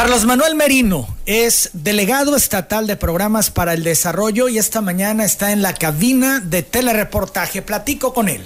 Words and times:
Carlos 0.00 0.24
Manuel 0.24 0.54
Merino 0.54 1.14
es 1.26 1.68
delegado 1.74 2.34
estatal 2.34 2.86
de 2.86 2.96
programas 2.96 3.50
para 3.50 3.74
el 3.74 3.84
desarrollo 3.84 4.48
y 4.48 4.56
esta 4.56 4.80
mañana 4.80 5.26
está 5.26 5.52
en 5.52 5.60
la 5.60 5.74
cabina 5.74 6.40
de 6.40 6.62
telereportaje. 6.62 7.60
Platico 7.60 8.14
con 8.14 8.30
él. 8.30 8.40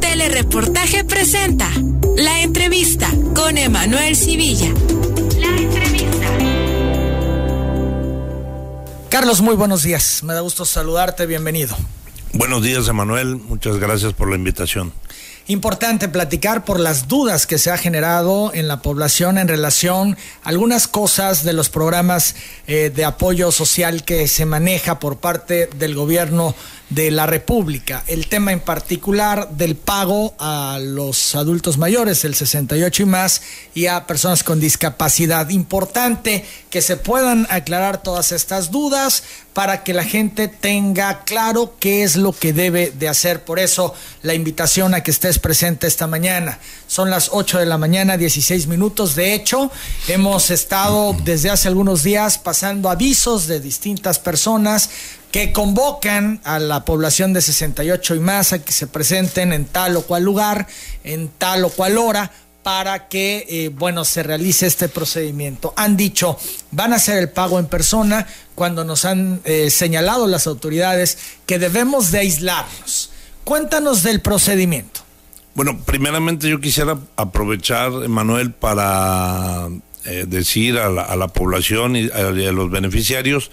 Telereportaje 0.00 1.02
presenta 1.02 1.68
la 2.16 2.42
entrevista 2.42 3.10
con 3.34 3.58
Emanuel 3.58 4.14
Civilla. 4.14 4.72
La 5.40 5.48
entrevista. 5.48 6.28
Carlos, 9.08 9.40
muy 9.40 9.56
buenos 9.56 9.82
días. 9.82 10.22
Me 10.22 10.34
da 10.34 10.40
gusto 10.40 10.64
saludarte. 10.64 11.26
Bienvenido. 11.26 11.76
Buenos 12.32 12.62
días, 12.62 12.86
Emanuel. 12.86 13.34
Muchas 13.34 13.78
gracias 13.78 14.12
por 14.12 14.30
la 14.30 14.36
invitación. 14.36 14.92
Importante 15.48 16.08
platicar 16.08 16.64
por 16.64 16.78
las 16.78 17.08
dudas 17.08 17.48
que 17.48 17.58
se 17.58 17.72
ha 17.72 17.76
generado 17.76 18.52
en 18.54 18.68
la 18.68 18.80
población 18.80 19.38
en 19.38 19.48
relación 19.48 20.16
a 20.44 20.50
algunas 20.50 20.86
cosas 20.86 21.42
de 21.42 21.52
los 21.52 21.68
programas 21.68 22.36
eh, 22.68 22.92
de 22.94 23.04
apoyo 23.04 23.50
social 23.50 24.04
que 24.04 24.28
se 24.28 24.46
maneja 24.46 25.00
por 25.00 25.16
parte 25.16 25.68
del 25.78 25.96
gobierno 25.96 26.54
de 26.94 27.10
la 27.10 27.26
República. 27.26 28.04
El 28.06 28.26
tema 28.26 28.52
en 28.52 28.60
particular 28.60 29.50
del 29.50 29.76
pago 29.76 30.34
a 30.38 30.78
los 30.80 31.34
adultos 31.34 31.78
mayores, 31.78 32.24
el 32.24 32.34
68 32.34 33.02
y 33.02 33.06
más, 33.06 33.42
y 33.74 33.86
a 33.86 34.06
personas 34.06 34.44
con 34.44 34.60
discapacidad. 34.60 35.48
Importante 35.50 36.44
que 36.70 36.82
se 36.82 36.96
puedan 36.96 37.46
aclarar 37.50 38.02
todas 38.02 38.32
estas 38.32 38.70
dudas 38.70 39.22
para 39.52 39.84
que 39.84 39.92
la 39.92 40.04
gente 40.04 40.48
tenga 40.48 41.24
claro 41.24 41.74
qué 41.78 42.02
es 42.02 42.16
lo 42.16 42.32
que 42.32 42.52
debe 42.52 42.90
de 42.90 43.08
hacer. 43.08 43.44
Por 43.44 43.58
eso 43.58 43.94
la 44.22 44.34
invitación 44.34 44.94
a 44.94 45.02
que 45.02 45.10
estés 45.10 45.38
presente 45.38 45.86
esta 45.86 46.06
mañana. 46.06 46.58
Son 46.86 47.10
las 47.10 47.28
8 47.32 47.58
de 47.58 47.66
la 47.66 47.78
mañana, 47.78 48.16
16 48.16 48.66
minutos. 48.66 49.14
De 49.14 49.34
hecho, 49.34 49.70
hemos 50.08 50.50
estado 50.50 51.14
desde 51.24 51.50
hace 51.50 51.68
algunos 51.68 52.02
días 52.02 52.38
pasando 52.38 52.88
avisos 52.88 53.46
de 53.46 53.60
distintas 53.60 54.18
personas 54.18 54.90
que 55.32 55.50
convocan 55.50 56.40
a 56.44 56.58
la 56.58 56.84
población 56.84 57.32
de 57.32 57.40
68 57.40 58.14
y 58.14 58.20
más 58.20 58.52
a 58.52 58.62
que 58.62 58.70
se 58.70 58.86
presenten 58.86 59.54
en 59.54 59.64
tal 59.64 59.96
o 59.96 60.02
cual 60.02 60.22
lugar, 60.22 60.68
en 61.04 61.28
tal 61.38 61.64
o 61.64 61.70
cual 61.70 61.96
hora, 61.96 62.30
para 62.62 63.08
que, 63.08 63.46
eh, 63.48 63.70
bueno, 63.70 64.04
se 64.04 64.22
realice 64.22 64.66
este 64.66 64.88
procedimiento. 64.88 65.72
Han 65.76 65.96
dicho, 65.96 66.38
van 66.70 66.92
a 66.92 66.96
hacer 66.96 67.18
el 67.18 67.30
pago 67.30 67.58
en 67.58 67.66
persona 67.66 68.26
cuando 68.54 68.84
nos 68.84 69.06
han 69.06 69.40
eh, 69.44 69.70
señalado 69.70 70.26
las 70.26 70.46
autoridades 70.46 71.18
que 71.46 71.58
debemos 71.58 72.12
de 72.12 72.20
aislarnos. 72.20 73.10
Cuéntanos 73.42 74.02
del 74.02 74.20
procedimiento. 74.20 75.00
Bueno, 75.54 75.80
primeramente 75.84 76.48
yo 76.48 76.60
quisiera 76.60 76.98
aprovechar, 77.16 77.90
Manuel, 77.90 78.52
para 78.52 79.68
eh, 80.04 80.24
decir 80.28 80.78
a 80.78 80.90
la, 80.90 81.28
población 81.28 81.96
y 81.96 82.10
a 82.10 82.30
los 82.30 82.70
beneficiarios, 82.70 83.50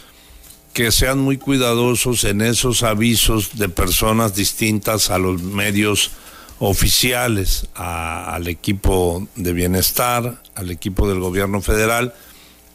que 0.74 0.92
sean 0.92 1.20
muy 1.20 1.38
cuidadosos 1.38 2.24
en 2.24 2.42
esos 2.42 2.84
avisos 2.84 3.58
de 3.58 3.70
personas 3.70 4.36
distintas 4.36 5.10
a 5.10 5.18
los 5.18 5.42
medios 5.42 6.12
oficiales, 6.60 7.68
al 7.74 8.48
equipo 8.48 9.28
de 9.36 9.54
bienestar, 9.54 10.42
al 10.56 10.72
equipo 10.72 11.08
del 11.08 11.20
gobierno 11.20 11.62
federal 11.62 12.14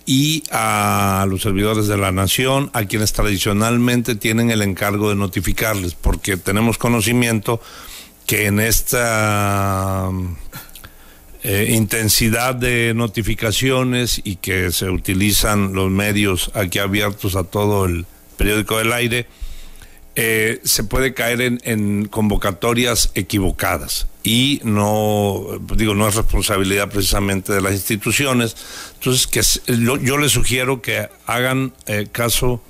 y 0.06 0.42
a 0.50 1.26
los 1.28 1.42
servidores 1.42 1.86
de 1.86 1.96
la 1.96 2.12
nación, 2.12 2.70
a 2.72 2.84
quienes 2.84 3.12
tradicionalmente 3.12 4.14
tienen 4.14 4.50
el 4.50 4.62
encargo 4.62 5.08
de 5.08 5.16
notificarles, 5.16 5.94
porque 5.94 6.36
tenemos 6.36 6.78
conocimiento 6.78 7.60
que 8.26 8.46
en 8.46 8.60
esta 8.60 10.10
eh, 11.46 11.74
intensidad 11.74 12.54
de 12.54 12.94
notificaciones 12.94 14.18
y 14.24 14.36
que 14.36 14.72
se 14.72 14.88
utilizan 14.88 15.74
los 15.74 15.90
medios 15.90 16.50
aquí 16.54 16.78
abiertos 16.78 17.36
a 17.36 17.44
todo 17.44 17.84
el 17.84 18.06
periódico 18.38 18.78
del 18.78 18.94
aire, 18.94 19.26
eh, 20.16 20.60
se 20.64 20.84
puede 20.84 21.12
caer 21.12 21.42
en, 21.42 22.06
convocatorias 22.06 23.10
equivocadas 23.14 24.06
y 24.22 24.62
no, 24.64 25.44
digo, 25.77 25.94
no 25.94 26.08
es 26.08 26.14
responsabilidad 26.14 26.88
precisamente 26.88 27.52
de 27.52 27.60
las 27.60 27.74
instituciones. 27.74 28.56
Entonces, 28.94 29.27
que 29.27 29.42
yo 30.02 30.16
les 30.16 30.33
sugiero 30.33 30.80
que 30.80 31.10
hagan 31.27 31.74
eh, 31.84 32.08
caso 32.10 32.62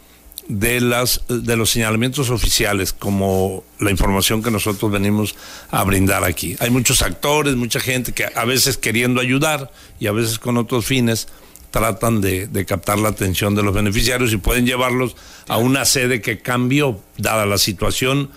de 0.49 0.81
las 0.81 1.22
de 1.28 1.56
los 1.56 1.71
señalamientos 1.71 2.31
oficiales 2.31 2.93
como 2.93 3.65
la 3.78 3.91
información 3.91 4.43
que 4.43 4.50
nosotros 4.50 4.91
venimos 4.91 5.34
a 5.71 5.82
brindar 5.84 6.25
aquí. 6.25 6.56
Hay 6.60 6.71
muchos 6.71 7.03
actores, 7.03 7.56
mucha 7.56 7.81
gente 7.81 8.12
que 8.12 8.27
a 8.34 8.44
veces 8.44 8.77
queriendo 8.77 9.21
ayudar 9.21 9.71
y 9.99 10.06
a 10.06 10.12
veces 10.12 10.38
con 10.38 10.56
otros 10.56 10.84
fines 10.84 11.28
tratan 11.71 12.21
de, 12.21 12.65
captar 12.69 13.00
la 13.00 13.09
atención 13.09 13.56
de 13.56 13.65
los 13.65 13.75
beneficiarios 13.75 14.32
y 14.32 14.37
pueden 14.37 14.65
llevarlos 14.65 15.16
a 15.49 15.56
una 15.56 15.84
sede 15.84 16.21
que 16.21 16.38
cambió, 16.38 17.00
dada 17.19 17.47
la 17.47 17.59
situación 17.59 18.31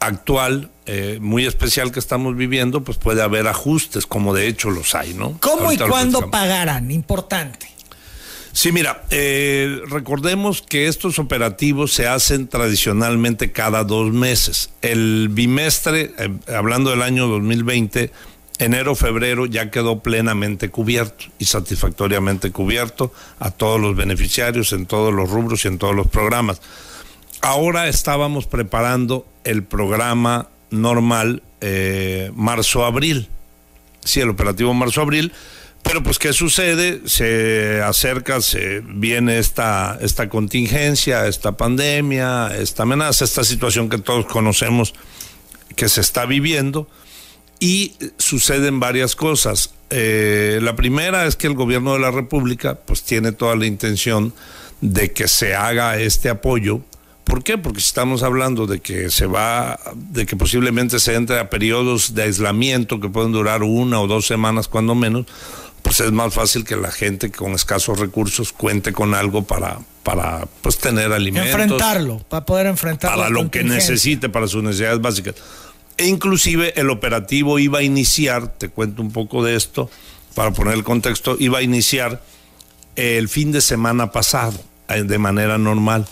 actual 0.00 0.70
eh, 0.86 1.18
muy 1.20 1.46
especial 1.46 1.92
que 1.92 2.00
estamos 2.00 2.36
viviendo, 2.36 2.82
pues 2.82 2.98
puede 2.98 3.22
haber 3.22 3.46
ajustes, 3.46 4.06
como 4.06 4.34
de 4.34 4.48
hecho 4.48 4.70
los 4.70 4.94
hay, 4.96 5.14
¿no? 5.14 5.38
¿Cómo 5.40 5.72
y 5.72 5.78
cuándo 5.78 6.30
pagarán? 6.30 6.90
Importante. 6.90 7.73
Sí, 8.54 8.70
mira, 8.70 9.02
eh, 9.10 9.80
recordemos 9.88 10.62
que 10.62 10.86
estos 10.86 11.18
operativos 11.18 11.92
se 11.92 12.06
hacen 12.06 12.46
tradicionalmente 12.46 13.50
cada 13.50 13.82
dos 13.82 14.12
meses. 14.12 14.70
El 14.80 15.28
bimestre, 15.28 16.12
eh, 16.16 16.30
hablando 16.54 16.90
del 16.90 17.02
año 17.02 17.26
2020, 17.26 18.12
enero, 18.60 18.94
febrero 18.94 19.46
ya 19.46 19.72
quedó 19.72 19.98
plenamente 20.04 20.70
cubierto 20.70 21.24
y 21.40 21.46
satisfactoriamente 21.46 22.52
cubierto 22.52 23.12
a 23.40 23.50
todos 23.50 23.80
los 23.80 23.96
beneficiarios 23.96 24.72
en 24.72 24.86
todos 24.86 25.12
los 25.12 25.28
rubros 25.28 25.64
y 25.64 25.68
en 25.68 25.78
todos 25.78 25.96
los 25.96 26.06
programas. 26.06 26.62
Ahora 27.42 27.88
estábamos 27.88 28.46
preparando 28.46 29.26
el 29.42 29.64
programa 29.64 30.48
normal 30.70 31.42
eh, 31.60 32.30
marzo-abril. 32.36 33.28
Sí, 34.04 34.20
el 34.20 34.28
operativo 34.28 34.72
marzo-abril 34.74 35.32
pero 35.84 36.02
pues, 36.02 36.18
¿qué 36.18 36.32
sucede? 36.32 37.02
Se 37.04 37.80
acerca, 37.82 38.40
se 38.40 38.80
viene 38.80 39.38
esta, 39.38 39.98
esta 40.00 40.28
contingencia, 40.28 41.28
esta 41.28 41.56
pandemia, 41.56 42.56
esta 42.56 42.82
amenaza, 42.82 43.24
esta 43.24 43.44
situación 43.44 43.88
que 43.88 43.98
todos 43.98 44.26
conocemos 44.26 44.94
que 45.76 45.88
se 45.88 46.00
está 46.00 46.26
viviendo 46.26 46.88
y 47.60 47.92
suceden 48.18 48.80
varias 48.80 49.14
cosas. 49.14 49.74
Eh, 49.90 50.58
la 50.62 50.74
primera 50.74 51.26
es 51.26 51.36
que 51.36 51.46
el 51.46 51.54
gobierno 51.54 51.92
de 51.92 52.00
la 52.00 52.10
República 52.10 52.74
pues 52.74 53.02
tiene 53.02 53.32
toda 53.32 53.54
la 53.54 53.66
intención 53.66 54.32
de 54.80 55.12
que 55.12 55.28
se 55.28 55.54
haga 55.54 55.98
este 55.98 56.30
apoyo. 56.30 56.80
¿Por 57.24 57.42
qué? 57.42 57.56
Porque 57.56 57.78
estamos 57.78 58.22
hablando 58.22 58.66
de 58.66 58.80
que 58.80 59.10
se 59.10 59.26
va, 59.26 59.78
de 59.94 60.26
que 60.26 60.36
posiblemente 60.36 60.98
se 60.98 61.14
entre 61.14 61.38
a 61.38 61.48
periodos 61.48 62.14
de 62.14 62.24
aislamiento 62.24 63.00
que 63.00 63.08
pueden 63.08 63.32
durar 63.32 63.62
una 63.62 64.00
o 64.00 64.06
dos 64.06 64.26
semanas 64.26 64.68
cuando 64.68 64.94
menos, 64.94 65.26
pues 65.84 66.00
es 66.00 66.10
más 66.12 66.32
fácil 66.32 66.64
que 66.64 66.76
la 66.76 66.90
gente 66.90 67.30
con 67.30 67.52
escasos 67.52 68.00
recursos 68.00 68.54
cuente 68.54 68.94
con 68.94 69.14
algo 69.14 69.44
para, 69.44 69.78
para 70.02 70.48
pues 70.62 70.78
tener 70.78 71.12
alimentos. 71.12 71.50
Enfrentarlo, 71.50 72.18
para 72.28 72.46
poder 72.46 72.66
enfrentarlo. 72.66 73.18
Para 73.18 73.30
lo 73.30 73.50
que 73.50 73.62
necesite, 73.62 74.30
para 74.30 74.48
sus 74.48 74.62
necesidades 74.62 75.02
básicas. 75.02 75.34
E 75.98 76.06
inclusive 76.06 76.72
el 76.80 76.88
operativo 76.88 77.58
iba 77.58 77.80
a 77.80 77.82
iniciar, 77.82 78.48
te 78.48 78.70
cuento 78.70 79.02
un 79.02 79.12
poco 79.12 79.44
de 79.44 79.56
esto, 79.56 79.90
para 80.34 80.52
poner 80.52 80.72
el 80.72 80.84
contexto, 80.84 81.36
iba 81.38 81.58
a 81.58 81.62
iniciar 81.62 82.22
el 82.96 83.28
fin 83.28 83.52
de 83.52 83.60
semana 83.60 84.10
pasado, 84.10 84.58
eh, 84.88 85.02
de 85.02 85.18
manera 85.18 85.58
normal 85.58 86.06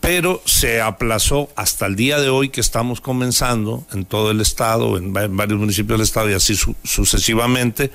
pero 0.00 0.40
se 0.44 0.80
aplazó 0.80 1.50
hasta 1.56 1.86
el 1.86 1.96
día 1.96 2.20
de 2.20 2.28
hoy 2.28 2.50
que 2.50 2.60
estamos 2.60 3.00
comenzando 3.00 3.84
en 3.92 4.04
todo 4.04 4.30
el 4.30 4.40
estado, 4.40 4.96
en 4.96 5.12
varios 5.12 5.58
municipios 5.58 5.98
del 5.98 6.04
estado 6.04 6.30
y 6.30 6.34
así 6.34 6.54
sucesivamente, 6.84 7.90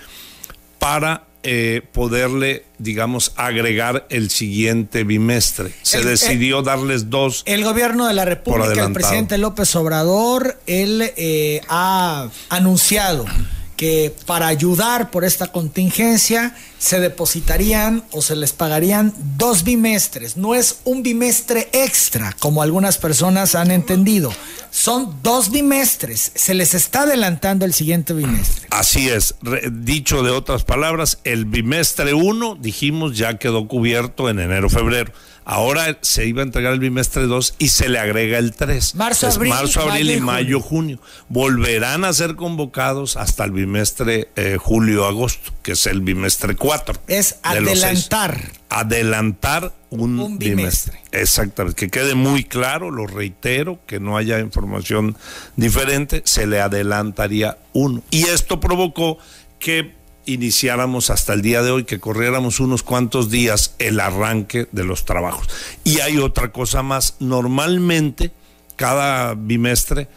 para 0.83 1.23
eh, 1.43 1.81
poderle, 1.93 2.65
digamos, 2.77 3.31
agregar 3.37 4.05
el 4.09 4.29
siguiente 4.29 5.05
bimestre. 5.05 5.73
Se 5.81 6.03
decidió 6.03 6.61
darles 6.61 7.09
dos. 7.09 7.43
El 7.45 7.63
gobierno 7.63 8.05
de 8.05 8.13
la 8.13 8.25
República, 8.25 8.83
el 8.83 8.91
presidente 8.91 9.37
López 9.37 9.73
Obrador, 9.77 10.59
él 10.67 11.13
eh, 11.15 11.61
ha 11.69 12.27
anunciado 12.49 13.25
que 13.75 14.13
para 14.25 14.47
ayudar 14.47 15.11
por 15.11 15.23
esta 15.23 15.47
contingencia 15.47 16.55
se 16.77 16.99
depositarían 16.99 18.03
o 18.11 18.21
se 18.21 18.35
les 18.35 18.51
pagarían 18.51 19.13
dos 19.37 19.63
bimestres. 19.63 20.37
No 20.37 20.55
es 20.55 20.79
un 20.83 21.01
bimestre 21.03 21.69
extra, 21.71 22.35
como 22.39 22.61
algunas 22.61 22.97
personas 22.97 23.55
han 23.55 23.71
entendido. 23.71 24.33
Son 24.69 25.17
dos 25.21 25.51
bimestres. 25.51 26.31
Se 26.35 26.53
les 26.53 26.73
está 26.73 27.03
adelantando 27.03 27.65
el 27.65 27.73
siguiente 27.73 28.13
bimestre. 28.13 28.67
Así 28.69 29.09
es. 29.09 29.35
dicho 29.71 30.23
de 30.23 30.31
otras 30.31 30.63
palabras, 30.63 31.19
el 31.23 31.45
bimestre 31.45 32.13
uno, 32.13 32.55
dijimos, 32.55 33.17
ya 33.17 33.37
quedó 33.37 33.67
cubierto 33.67 34.29
en 34.29 34.39
enero-febrero. 34.39 35.13
Ahora 35.45 35.97
se 36.01 36.25
iba 36.25 36.41
a 36.41 36.45
entregar 36.45 36.73
el 36.73 36.79
bimestre 36.79 37.23
2 37.23 37.55
y 37.59 37.67
se 37.69 37.89
le 37.89 37.99
agrega 37.99 38.37
el 38.37 38.53
3. 38.53 38.95
Marzo, 38.95 39.27
abril, 39.27 39.49
marzo, 39.49 39.81
abril 39.81 40.05
mayo 40.07 40.17
y 40.17 40.21
mayo, 40.21 40.59
junio. 40.59 40.99
Volverán 41.29 42.05
a 42.05 42.13
ser 42.13 42.35
convocados 42.35 43.17
hasta 43.17 43.43
el 43.43 43.51
bimestre 43.51 44.29
eh, 44.35 44.57
julio-agosto, 44.59 45.51
que 45.61 45.73
es 45.73 45.85
el 45.87 46.01
bimestre 46.01 46.55
4. 46.55 46.95
Es 47.07 47.39
adelantar. 47.43 48.39
Adelantar 48.69 49.73
un, 49.89 50.19
Un 50.19 50.37
bimestre. 50.39 50.55
bimestre. 50.55 50.99
Exactamente. 51.11 51.75
Que 51.75 51.89
quede 51.89 52.15
muy 52.15 52.43
claro, 52.43 52.89
lo 52.89 53.05
reitero, 53.05 53.79
que 53.85 53.99
no 53.99 54.17
haya 54.17 54.39
información 54.39 55.15
diferente, 55.55 56.21
se 56.25 56.47
le 56.47 56.61
adelantaría 56.61 57.57
uno. 57.73 58.01
Y 58.09 58.25
esto 58.25 58.59
provocó 58.59 59.17
que 59.59 59.93
iniciáramos 60.25 61.09
hasta 61.09 61.33
el 61.33 61.41
día 61.41 61.61
de 61.61 61.71
hoy, 61.71 61.83
que 61.83 61.99
corriéramos 61.99 62.59
unos 62.59 62.83
cuantos 62.83 63.29
días 63.29 63.75
el 63.79 63.99
arranque 63.99 64.67
de 64.71 64.83
los 64.83 65.05
trabajos. 65.05 65.47
Y 65.83 65.99
hay 65.99 66.17
otra 66.17 66.51
cosa 66.51 66.83
más, 66.83 67.15
normalmente 67.19 68.31
cada 68.75 69.35
bimestre 69.35 70.07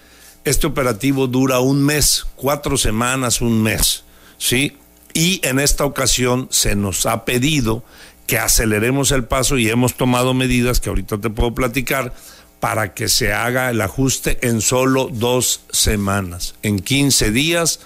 este 0.46 0.68
operativo 0.68 1.26
dura 1.26 1.58
un 1.58 1.84
mes, 1.84 2.24
cuatro 2.36 2.76
semanas, 2.76 3.40
un 3.40 3.64
mes, 3.64 4.04
¿sí? 4.38 4.76
Y 5.12 5.40
en 5.44 5.58
esta 5.58 5.84
ocasión 5.84 6.46
se 6.52 6.76
nos 6.76 7.04
ha 7.04 7.24
pedido 7.24 7.82
que 8.28 8.38
aceleremos 8.38 9.10
el 9.10 9.24
paso 9.24 9.58
y 9.58 9.68
hemos 9.68 9.96
tomado 9.96 10.34
medidas 10.34 10.78
que 10.78 10.88
ahorita 10.88 11.18
te 11.18 11.30
puedo 11.30 11.52
platicar 11.52 12.14
para 12.60 12.94
que 12.94 13.08
se 13.08 13.32
haga 13.32 13.70
el 13.70 13.80
ajuste 13.80 14.38
en 14.46 14.60
solo 14.60 15.08
dos 15.12 15.62
semanas. 15.70 16.54
En 16.62 16.78
15 16.78 17.32
días 17.32 17.80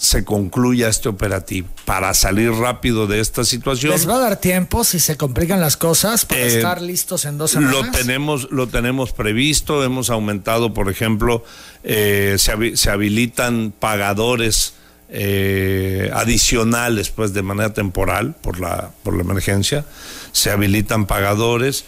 se 0.00 0.24
concluya 0.24 0.88
este 0.88 1.10
operativo 1.10 1.68
para 1.84 2.14
salir 2.14 2.50
rápido 2.52 3.06
de 3.06 3.20
esta 3.20 3.44
situación. 3.44 3.92
¿Les 3.92 4.08
va 4.08 4.14
a 4.16 4.18
dar 4.20 4.36
tiempo 4.40 4.82
si 4.82 4.98
se 4.98 5.18
complican 5.18 5.60
las 5.60 5.76
cosas 5.76 6.24
para 6.24 6.40
Eh, 6.40 6.56
estar 6.56 6.80
listos 6.80 7.26
en 7.26 7.36
dos 7.36 7.50
semanas? 7.50 7.74
Lo 7.74 7.90
tenemos, 7.90 8.50
lo 8.50 8.66
tenemos 8.66 9.12
previsto, 9.12 9.84
hemos 9.84 10.08
aumentado, 10.08 10.72
por 10.72 10.88
ejemplo, 10.88 11.44
eh, 11.84 12.36
se, 12.38 12.50
habi- 12.50 12.76
se 12.76 12.88
habilitan 12.88 13.74
pagadores 13.78 14.72
eh, 15.10 16.10
adicionales, 16.14 17.10
pues 17.10 17.34
de 17.34 17.42
manera 17.42 17.74
temporal 17.74 18.34
por 18.40 18.58
la, 18.58 18.92
por 19.02 19.14
la 19.14 19.20
emergencia, 19.20 19.84
se 20.32 20.50
habilitan 20.50 21.04
pagadores 21.04 21.84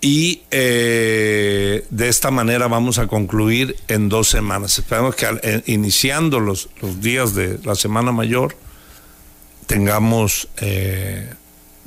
y 0.00 0.42
eh, 0.50 1.84
de 1.90 2.08
esta 2.08 2.30
manera 2.30 2.68
vamos 2.68 2.98
a 2.98 3.06
concluir 3.06 3.76
en 3.88 4.08
dos 4.08 4.28
semanas. 4.28 4.78
Esperamos 4.78 5.14
que 5.14 5.26
al- 5.26 5.40
eh, 5.42 5.62
iniciando 5.66 6.38
los, 6.40 6.68
los 6.82 7.00
días 7.00 7.34
de 7.34 7.58
la 7.64 7.74
Semana 7.74 8.12
Mayor 8.12 8.56
tengamos, 9.66 10.48
eh, 10.60 11.32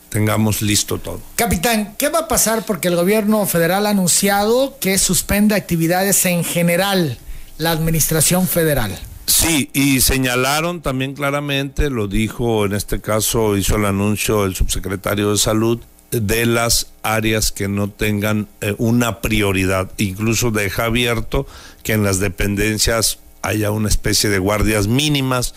tengamos 0.09 0.61
listo 0.61 0.97
todo. 0.99 1.21
Capitán, 1.35 1.95
¿qué 1.97 2.09
va 2.09 2.19
a 2.19 2.27
pasar? 2.27 2.65
Porque 2.65 2.87
el 2.87 2.95
gobierno 2.95 3.45
federal 3.45 3.85
ha 3.87 3.91
anunciado 3.91 4.77
que 4.79 4.97
suspende 4.97 5.55
actividades 5.55 6.25
en 6.25 6.43
general 6.43 7.17
la 7.57 7.71
administración 7.71 8.47
federal. 8.47 8.97
Sí, 9.27 9.69
y 9.73 10.01
señalaron 10.01 10.81
también 10.81 11.13
claramente, 11.13 11.89
lo 11.91 12.07
dijo 12.07 12.65
en 12.65 12.73
este 12.73 12.99
caso, 12.99 13.55
hizo 13.55 13.75
el 13.75 13.85
anuncio 13.85 14.43
el 14.45 14.55
subsecretario 14.55 15.31
de 15.31 15.37
Salud, 15.37 15.79
de 16.11 16.45
las 16.45 16.91
áreas 17.03 17.51
que 17.51 17.67
no 17.67 17.89
tengan 17.89 18.47
eh, 18.61 18.75
una 18.77 19.21
prioridad. 19.21 19.91
Incluso 19.97 20.51
deja 20.51 20.85
abierto 20.85 21.47
que 21.83 21.93
en 21.93 22.03
las 22.03 22.19
dependencias 22.19 23.19
haya 23.41 23.71
una 23.71 23.89
especie 23.89 24.29
de 24.29 24.39
guardias 24.39 24.87
mínimas 24.87 25.55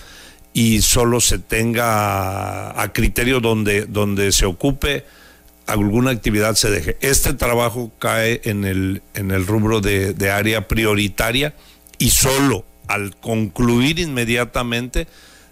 y 0.52 0.82
solo 0.82 1.20
se 1.20 1.38
tenga 1.38 2.80
a, 2.80 2.92
criterio 2.92 3.40
donde, 3.40 3.86
donde 3.86 4.32
se 4.32 4.46
ocupe 4.46 5.04
alguna 5.66 6.10
actividad 6.10 6.54
se 6.54 6.70
deje. 6.70 6.96
Este 7.00 7.32
trabajo 7.32 7.92
cae 7.98 8.40
en 8.44 8.64
el, 8.64 9.02
en 9.14 9.30
el 9.30 9.46
rubro 9.46 9.80
de, 9.80 10.12
de 10.12 10.30
área 10.30 10.68
prioritaria 10.68 11.54
y 11.98 12.10
solo 12.10 12.66
al 12.88 13.16
concluir 13.16 13.98
inmediatamente, 13.98 15.06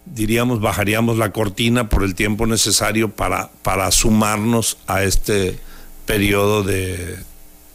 diríamos, 0.06 0.60
bajaríamos 0.60 1.18
la 1.18 1.32
cortina 1.32 1.88
por 1.88 2.04
el 2.04 2.14
tiempo 2.14 2.46
necesario 2.46 3.10
para, 3.10 3.50
para 3.62 3.90
sumarnos 3.90 4.78
a 4.86 5.02
este 5.04 5.58
periodo 6.06 6.62
de, 6.62 7.18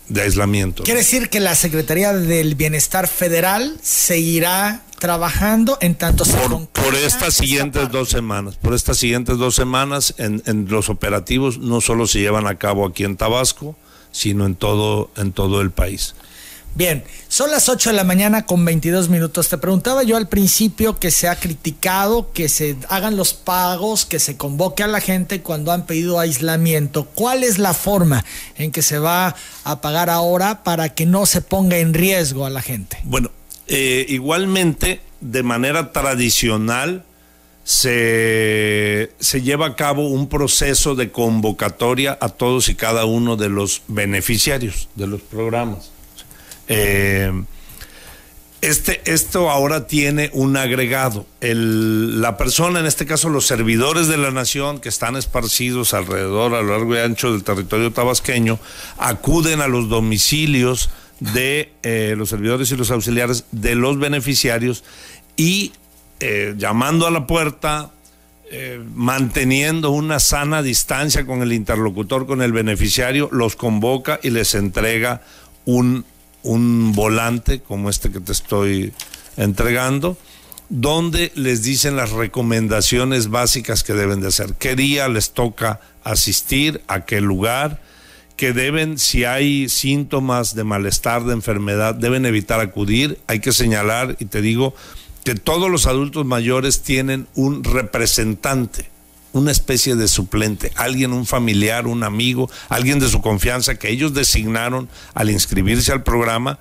de 0.09 0.21
aislamiento. 0.21 0.83
Quiere 0.83 0.99
decir 0.99 1.29
que 1.29 1.39
la 1.39 1.55
Secretaría 1.55 2.13
del 2.13 2.55
Bienestar 2.55 3.07
Federal 3.07 3.77
seguirá 3.81 4.81
trabajando 4.99 5.77
en 5.81 5.95
tanto 5.95 6.25
se 6.25 6.37
por, 6.37 6.67
por 6.67 6.95
estas 6.95 7.05
esta 7.05 7.31
siguientes 7.31 7.91
dos 7.91 8.09
semanas, 8.09 8.55
por 8.55 8.73
estas 8.73 8.97
siguientes 8.97 9.37
dos 9.37 9.55
semanas, 9.55 10.15
en, 10.17 10.41
en 10.45 10.67
los 10.69 10.89
operativos 10.89 11.57
no 11.57 11.81
solo 11.81 12.07
se 12.07 12.19
llevan 12.19 12.47
a 12.47 12.55
cabo 12.55 12.85
aquí 12.85 13.03
en 13.03 13.17
Tabasco, 13.17 13.75
sino 14.11 14.45
en 14.45 14.55
todo, 14.55 15.11
en 15.17 15.31
todo 15.33 15.61
el 15.61 15.71
país. 15.71 16.15
Bien, 16.75 17.05
son 17.29 17.51
las 17.51 17.69
8 17.69 17.91
de 17.91 17.95
la 17.95 18.03
mañana 18.03 18.45
con 18.45 18.65
22 18.65 19.07
minutos. 19.07 19.47
Te 19.47 19.57
preguntaba 19.57 20.03
yo 20.03 20.17
al 20.17 20.27
principio 20.27 20.99
que 20.99 21.09
se 21.09 21.29
ha 21.29 21.37
criticado 21.37 22.33
que 22.33 22.49
se 22.49 22.75
hagan 22.89 23.15
los 23.15 23.33
pagos, 23.33 24.05
que 24.05 24.19
se 24.19 24.35
convoque 24.35 24.83
a 24.83 24.87
la 24.87 24.99
gente 24.99 25.41
cuando 25.41 25.71
han 25.71 25.85
pedido 25.85 26.19
aislamiento. 26.19 27.05
¿Cuál 27.05 27.45
es 27.45 27.59
la 27.59 27.73
forma 27.73 28.25
en 28.57 28.73
que 28.73 28.81
se 28.81 28.99
va 28.99 29.37
a 29.63 29.79
pagar 29.79 30.09
ahora 30.09 30.65
para 30.65 30.93
que 30.93 31.05
no 31.05 31.25
se 31.25 31.39
ponga 31.39 31.77
en 31.77 31.93
riesgo 31.93 32.45
a 32.45 32.49
la 32.49 32.61
gente? 32.61 32.97
Bueno, 33.05 33.31
eh, 33.67 34.05
igualmente, 34.09 34.99
de 35.21 35.43
manera 35.43 35.93
tradicional, 35.93 37.05
se, 37.63 39.13
se 39.17 39.41
lleva 39.41 39.67
a 39.67 39.75
cabo 39.77 40.09
un 40.09 40.27
proceso 40.27 40.93
de 40.95 41.09
convocatoria 41.09 42.17
a 42.19 42.27
todos 42.27 42.67
y 42.67 42.75
cada 42.75 43.05
uno 43.05 43.37
de 43.37 43.47
los 43.47 43.81
beneficiarios 43.87 44.89
de 44.95 45.07
los 45.07 45.21
programas. 45.21 45.94
Eh, 46.67 47.31
este, 48.61 49.01
esto 49.05 49.51
ahora 49.51 49.85
tiene 49.85 50.31
un 50.33 50.57
agregado. 50.57 51.27
La 51.41 52.35
persona, 52.37 52.79
en 52.79 52.87
este 52.87 53.05
caso 53.05 53.29
los 53.29 53.45
servidores 53.45 54.07
de 54.07 54.17
la 54.17 54.31
nación 54.31 54.79
que 54.79 54.89
están 54.89 55.15
esparcidos 55.15 55.93
alrededor, 55.93 56.55
a 56.55 56.61
lo 56.61 56.71
largo 56.71 56.95
y 56.95 56.99
ancho 56.99 57.31
del 57.31 57.43
territorio 57.43 57.91
tabasqueño, 57.91 58.57
acuden 58.97 59.61
a 59.61 59.67
los 59.67 59.87
domicilios 59.87 60.89
de 61.19 61.73
eh, 61.83 62.15
los 62.17 62.29
servidores 62.29 62.71
y 62.71 62.75
los 62.75 62.89
auxiliares 62.91 63.45
de 63.51 63.75
los 63.75 63.99
beneficiarios 63.99 64.83
y 65.37 65.73
eh, 66.19 66.55
llamando 66.57 67.05
a 67.07 67.11
la 67.11 67.27
puerta, 67.27 67.91
manteniendo 68.93 69.89
una 69.89 70.19
sana 70.19 70.61
distancia 70.61 71.25
con 71.25 71.41
el 71.41 71.51
interlocutor, 71.51 72.25
con 72.25 72.41
el 72.41 72.53
beneficiario, 72.53 73.27
los 73.31 73.55
convoca 73.55 74.19
y 74.23 74.29
les 74.29 74.55
entrega 74.55 75.23
un, 75.65 76.05
un 76.45 76.93
volante 76.93 77.59
como 77.59 77.89
este 77.89 78.11
que 78.11 78.19
te 78.19 78.31
estoy 78.31 78.93
entregando, 79.35 80.17
donde 80.69 81.31
les 81.35 81.63
dicen 81.63 81.95
las 81.95 82.11
recomendaciones 82.11 83.29
básicas 83.29 83.83
que 83.83 83.93
deben 83.93 84.21
de 84.21 84.29
hacer. 84.29 84.53
¿Qué 84.53 84.75
día 84.75 85.07
les 85.07 85.31
toca 85.31 85.81
asistir? 86.03 86.81
¿A 86.87 87.05
qué 87.05 87.21
lugar? 87.21 87.81
que 88.35 88.51
deben, 88.51 88.99
si 88.99 89.23
hay 89.23 89.69
síntomas 89.69 90.55
de 90.55 90.65
malestar, 90.65 91.23
de 91.23 91.33
enfermedad, 91.33 91.95
deben 91.95 92.25
evitar 92.25 92.59
acudir. 92.59 93.17
Hay 93.27 93.39
que 93.39 93.53
señalar, 93.53 94.17
y 94.19 94.25
te 94.25 94.41
digo, 94.41 94.75
que 95.23 95.35
todos 95.35 95.71
los 95.71 95.87
adultos 95.87 96.25
mayores 96.25 96.81
tienen 96.81 97.27
un 97.33 97.63
representante, 97.63 98.89
una 99.35 99.51
especie 99.51 99.95
de 99.95 100.07
suplente, 100.07 100.71
alguien, 100.75 101.11
un 101.11 101.25
familiar, 101.25 101.87
un 101.87 102.03
amigo, 102.03 102.49
alguien 102.69 102.99
de 102.99 103.09
su 103.09 103.21
confianza 103.21 103.75
que 103.75 103.91
ellos 103.91 104.13
designaron 104.13 104.87
al 105.13 105.29
inscribirse 105.29 105.91
al 105.91 106.03
programa, 106.03 106.57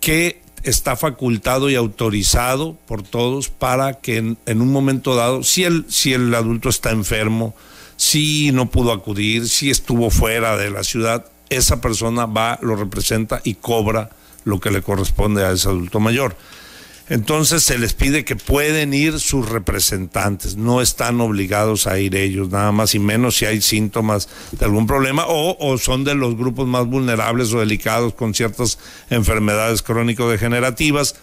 que 0.00 0.40
está 0.62 0.96
facultado 0.96 1.68
y 1.68 1.74
autorizado 1.74 2.76
por 2.86 3.02
todos 3.02 3.48
para 3.50 4.00
que 4.00 4.16
en, 4.16 4.60
un 4.60 4.72
momento 4.72 5.14
dado, 5.14 5.42
si 5.42 5.64
el, 5.64 5.84
si 5.88 6.14
el 6.14 6.34
adulto 6.34 6.70
está 6.70 6.90
enfermo, 6.90 7.54
si 7.96 8.50
no 8.50 8.70
pudo 8.70 8.92
acudir, 8.92 9.46
si 9.48 9.68
estuvo 9.68 10.10
fuera 10.10 10.56
de 10.56 10.70
la 10.70 10.84
ciudad, 10.84 11.26
esa 11.50 11.82
persona 11.82 12.24
va, 12.24 12.58
lo 12.62 12.76
representa 12.76 13.42
y 13.44 13.54
cobra 13.54 14.08
lo 14.44 14.58
que 14.58 14.70
le 14.70 14.80
corresponde 14.80 15.44
a 15.44 15.52
ese 15.52 15.68
adulto 15.68 16.00
mayor. 16.00 16.34
Entonces 17.10 17.64
se 17.64 17.76
les 17.76 17.92
pide 17.92 18.24
que 18.24 18.36
pueden 18.36 18.94
ir 18.94 19.18
sus 19.18 19.48
representantes, 19.48 20.56
no 20.56 20.80
están 20.80 21.20
obligados 21.20 21.88
a 21.88 21.98
ir 21.98 22.14
ellos, 22.14 22.50
nada 22.50 22.70
más 22.70 22.94
y 22.94 23.00
menos 23.00 23.36
si 23.36 23.46
hay 23.46 23.60
síntomas 23.60 24.28
de 24.52 24.64
algún 24.64 24.86
problema 24.86 25.24
o, 25.26 25.76
son 25.76 26.04
de 26.04 26.14
los 26.14 26.36
grupos 26.36 26.68
más 26.68 26.86
vulnerables 26.86 27.52
o 27.52 27.58
delicados 27.58 28.14
con 28.14 28.32
ciertas 28.32 28.78
enfermedades 29.10 29.82
crónico-degenerativas 29.82 31.16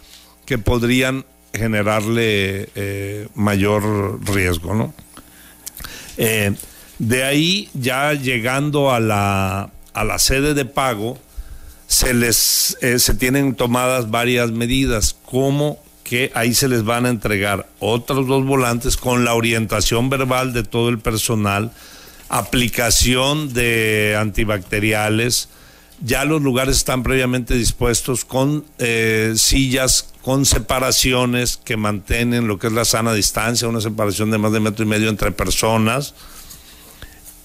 que 0.46 0.58
podrían 0.58 1.26
generarle 1.54 2.68
eh, 2.76 3.30
mayor 3.34 4.20
riesgo, 4.30 4.76
¿no? 4.76 4.94
Eh, 6.18 6.54
de 7.00 7.24
ahí, 7.24 7.70
ya 7.74 8.12
llegando 8.12 8.92
a 8.92 9.00
la, 9.00 9.72
a 9.94 10.04
la 10.04 10.20
sede 10.20 10.54
de 10.54 10.66
pago, 10.66 11.18
se 11.88 12.14
les 12.14 12.78
eh, 12.82 13.00
se 13.00 13.16
tienen 13.16 13.56
tomadas 13.56 14.12
varias 14.12 14.52
medidas, 14.52 15.16
como 15.26 15.80
que 16.04 16.32
ahí 16.36 16.54
se 16.54 16.68
les 16.68 16.84
van 16.84 17.06
a 17.06 17.10
entregar 17.10 17.68
otros 17.80 18.28
dos 18.28 18.46
volantes 18.46 18.96
con 18.96 19.26
la 19.26 19.34
orientación 19.34 20.10
verbal 20.10 20.54
de 20.54 20.64
todo 20.64 20.90
el 20.90 21.00
personal 21.00 21.72
aplicación 22.30 23.54
de 23.54 24.18
antibacteriales. 24.20 25.50
Ya 26.04 26.26
los 26.26 26.42
lugares 26.42 26.78
están 26.78 27.02
previamente 27.02 27.56
dispuestos 27.56 28.24
con 28.24 28.66
eh, 28.78 29.34
sillas 29.36 30.14
con 30.22 30.46
separaciones 30.46 31.58
que 31.58 31.78
mantienen 31.78 32.48
lo 32.48 32.60
que 32.60 32.68
es 32.68 32.74
la 32.74 32.86
sana 32.86 33.14
distancia, 33.14 33.68
una 33.68 33.82
separación 33.82 34.30
de 34.30 34.38
más 34.38 34.52
de 34.52 34.60
metro 34.60 34.84
y 34.84 34.88
medio 34.88 35.10
entre 35.10 35.32
personas. 35.32 36.14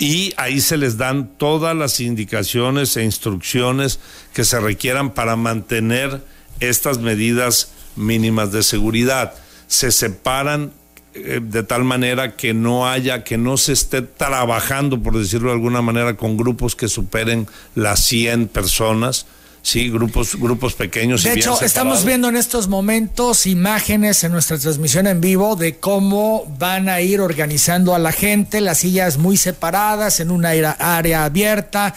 Y 0.03 0.35
ahí 0.37 0.61
se 0.61 0.79
les 0.79 0.97
dan 0.97 1.29
todas 1.39 1.77
las 1.77 2.01
indicaciones 2.01 2.97
e 2.97 3.05
instrucciones 3.05 4.01
que 4.35 4.43
se 4.45 4.59
requieran 4.59 5.15
para 5.15 5.37
mantener 5.37 6.21
estas 6.59 6.99
medidas 6.99 7.71
mínimas 7.95 8.51
de 8.51 8.65
seguridad. 8.65 9.33
Se 9.69 9.93
separan 9.93 10.73
eh, 11.15 11.39
de 11.41 11.63
tal 11.63 11.85
manera 11.85 12.35
que 12.35 12.53
no 12.53 12.89
haya, 12.89 13.23
que 13.23 13.39
no 13.39 13.57
se 13.57 13.75
esté 13.75 14.03
trabajando, 14.03 15.01
por 15.01 15.17
decirlo 15.17 15.51
de 15.51 15.55
alguna 15.55 15.83
manera, 15.83 16.17
con 16.17 16.37
grupos 16.37 16.75
que 16.75 16.89
superen 16.89 17.47
las 17.77 18.05
100 18.05 18.49
personas. 18.49 19.27
Sí, 19.63 19.89
grupos, 19.91 20.35
grupos 20.37 20.75
pequeños. 20.75 21.23
De 21.23 21.35
hecho, 21.35 21.61
estamos 21.63 22.05
viendo 22.05 22.29
en 22.29 22.37
estos 22.37 22.67
momentos 22.67 23.47
imágenes 23.47 24.25
en 24.25 24.33
nuestra 24.33 24.59
transmisión 24.59 25.07
en 25.07 25.21
vivo 25.21 25.55
de 25.55 25.77
cómo 25.77 26.53
van 26.59 26.89
a 26.89 27.01
ir 27.01 27.21
organizando 27.21 27.95
a 27.95 28.01
la 28.01 28.11
gente, 28.11 28.61
las 28.61 28.79
sillas 28.79 29.19
muy 29.19 29.37
separadas, 29.37 30.19
en 30.19 30.33
una 30.33 30.51
área 30.51 31.25
abierta, 31.25 31.95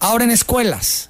ahora 0.00 0.24
en 0.24 0.30
escuelas. 0.30 1.08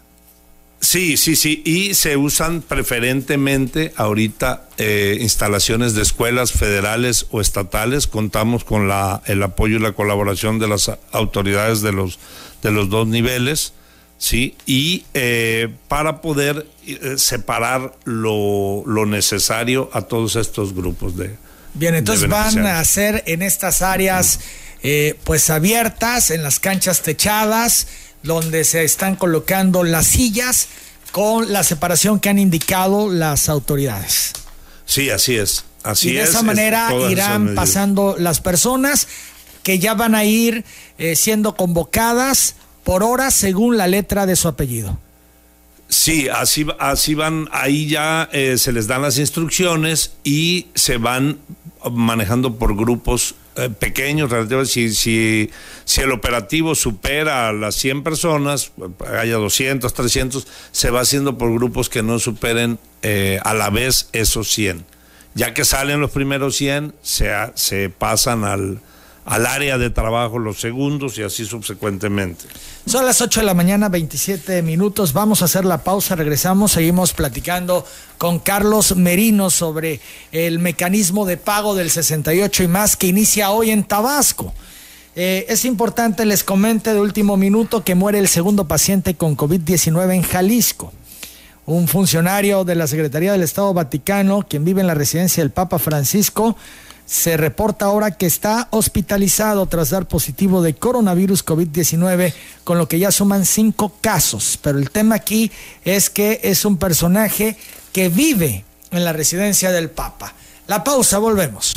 Sí, 0.80 1.16
sí, 1.16 1.34
sí, 1.34 1.62
y 1.64 1.94
se 1.94 2.16
usan 2.16 2.62
preferentemente 2.62 3.92
ahorita 3.96 4.68
eh, 4.78 5.18
instalaciones 5.20 5.94
de 5.94 6.02
escuelas 6.02 6.52
federales 6.52 7.26
o 7.30 7.40
estatales. 7.40 8.06
Contamos 8.06 8.62
con 8.62 8.86
la, 8.86 9.20
el 9.26 9.42
apoyo 9.42 9.78
y 9.78 9.80
la 9.80 9.92
colaboración 9.92 10.60
de 10.60 10.68
las 10.68 10.92
autoridades 11.10 11.82
de 11.82 11.92
los, 11.92 12.20
de 12.62 12.70
los 12.70 12.88
dos 12.90 13.08
niveles, 13.08 13.72
sí, 14.18 14.56
y 14.66 15.04
eh, 15.14 15.68
para 15.88 16.20
poder 16.20 16.66
eh, 16.86 17.14
separar 17.16 17.94
lo, 18.04 18.82
lo, 18.86 19.06
necesario 19.06 19.88
a 19.92 20.02
todos 20.02 20.36
estos 20.36 20.74
grupos 20.74 21.16
de. 21.16 21.36
Bien, 21.74 21.94
entonces 21.94 22.28
van 22.28 22.66
a 22.66 22.80
hacer 22.80 23.22
en 23.26 23.42
estas 23.42 23.82
áreas, 23.82 24.40
pues 25.24 25.48
abiertas, 25.50 26.30
en 26.30 26.42
las 26.42 26.58
canchas 26.58 27.02
techadas 27.02 27.86
donde 28.22 28.64
se 28.64 28.84
están 28.84 29.16
colocando 29.16 29.84
las 29.84 30.06
sillas 30.08 30.68
con 31.12 31.52
la 31.52 31.62
separación 31.62 32.20
que 32.20 32.28
han 32.28 32.38
indicado 32.38 33.10
las 33.10 33.48
autoridades. 33.48 34.32
Sí, 34.84 35.10
así 35.10 35.36
es. 35.36 35.64
Así 35.82 36.10
y 36.10 36.12
de 36.14 36.22
esa 36.22 36.42
manera 36.42 36.92
irán 37.08 37.54
pasando 37.54 38.16
las 38.18 38.40
personas 38.40 39.06
que 39.62 39.78
ya 39.78 39.94
van 39.94 40.14
a 40.14 40.24
ir 40.24 40.64
eh, 40.98 41.14
siendo 41.14 41.56
convocadas 41.56 42.56
por 42.88 43.02
hora 43.02 43.30
según 43.30 43.76
la 43.76 43.86
letra 43.86 44.24
de 44.24 44.34
su 44.34 44.48
apellido. 44.48 44.98
Sí, 45.90 46.26
así, 46.30 46.66
así 46.78 47.12
van, 47.12 47.46
ahí 47.52 47.86
ya 47.86 48.30
eh, 48.32 48.56
se 48.56 48.72
les 48.72 48.86
dan 48.86 49.02
las 49.02 49.18
instrucciones 49.18 50.14
y 50.24 50.68
se 50.74 50.96
van 50.96 51.38
manejando 51.92 52.54
por 52.56 52.74
grupos 52.74 53.34
eh, 53.56 53.68
pequeños, 53.68 54.30
si, 54.70 54.94
si, 54.94 55.50
si, 55.84 56.00
el 56.00 56.12
operativo 56.12 56.74
supera 56.74 57.48
a 57.48 57.52
las 57.52 57.74
100 57.74 58.04
personas, 58.04 58.72
haya 59.20 59.36
200, 59.36 59.92
300, 59.92 60.46
se 60.72 60.90
va 60.90 61.00
haciendo 61.00 61.36
por 61.36 61.52
grupos 61.52 61.90
que 61.90 62.02
no 62.02 62.18
superen 62.18 62.78
eh, 63.02 63.38
a 63.44 63.52
la 63.52 63.68
vez 63.68 64.08
esos 64.14 64.50
100. 64.50 64.86
Ya 65.34 65.52
que 65.52 65.66
salen 65.66 66.00
los 66.00 66.10
primeros 66.10 66.56
100, 66.56 66.94
se, 67.02 67.30
se 67.54 67.90
pasan 67.90 68.44
al, 68.44 68.80
al 69.28 69.44
área 69.44 69.76
de 69.76 69.90
trabajo 69.90 70.38
los 70.38 70.58
segundos 70.58 71.18
y 71.18 71.22
así 71.22 71.44
subsecuentemente. 71.44 72.46
Son 72.86 73.04
las 73.04 73.20
8 73.20 73.40
de 73.40 73.46
la 73.46 73.52
mañana, 73.52 73.90
27 73.90 74.62
minutos. 74.62 75.12
Vamos 75.12 75.42
a 75.42 75.44
hacer 75.44 75.66
la 75.66 75.84
pausa, 75.84 76.16
regresamos, 76.16 76.72
seguimos 76.72 77.12
platicando 77.12 77.84
con 78.16 78.38
Carlos 78.38 78.96
Merino 78.96 79.50
sobre 79.50 80.00
el 80.32 80.58
mecanismo 80.60 81.26
de 81.26 81.36
pago 81.36 81.74
del 81.74 81.90
68 81.90 82.62
y 82.62 82.68
más 82.68 82.96
que 82.96 83.08
inicia 83.08 83.50
hoy 83.50 83.70
en 83.70 83.84
Tabasco. 83.84 84.54
Eh, 85.14 85.44
es 85.50 85.66
importante, 85.66 86.24
les 86.24 86.42
comente 86.42 86.94
de 86.94 87.00
último 87.00 87.36
minuto 87.36 87.84
que 87.84 87.94
muere 87.94 88.18
el 88.18 88.28
segundo 88.28 88.66
paciente 88.66 89.14
con 89.14 89.36
COVID-19 89.36 90.14
en 90.14 90.22
Jalisco. 90.22 90.90
Un 91.66 91.86
funcionario 91.86 92.64
de 92.64 92.76
la 92.76 92.86
Secretaría 92.86 93.32
del 93.32 93.42
Estado 93.42 93.74
Vaticano, 93.74 94.46
quien 94.48 94.64
vive 94.64 94.80
en 94.80 94.86
la 94.86 94.94
residencia 94.94 95.42
del 95.42 95.50
Papa 95.50 95.78
Francisco, 95.78 96.56
se 97.08 97.38
reporta 97.38 97.86
ahora 97.86 98.10
que 98.18 98.26
está 98.26 98.68
hospitalizado 98.70 99.64
tras 99.64 99.88
dar 99.88 100.06
positivo 100.06 100.60
de 100.60 100.74
coronavirus 100.74 101.42
COVID-19, 101.42 102.34
con 102.64 102.76
lo 102.76 102.86
que 102.86 102.98
ya 102.98 103.10
suman 103.10 103.46
cinco 103.46 103.94
casos. 104.02 104.58
Pero 104.60 104.78
el 104.78 104.90
tema 104.90 105.14
aquí 105.14 105.50
es 105.86 106.10
que 106.10 106.40
es 106.42 106.66
un 106.66 106.76
personaje 106.76 107.56
que 107.94 108.10
vive 108.10 108.66
en 108.90 109.06
la 109.06 109.14
residencia 109.14 109.72
del 109.72 109.88
Papa. 109.88 110.34
La 110.66 110.84
pausa, 110.84 111.16
volvemos. 111.16 111.76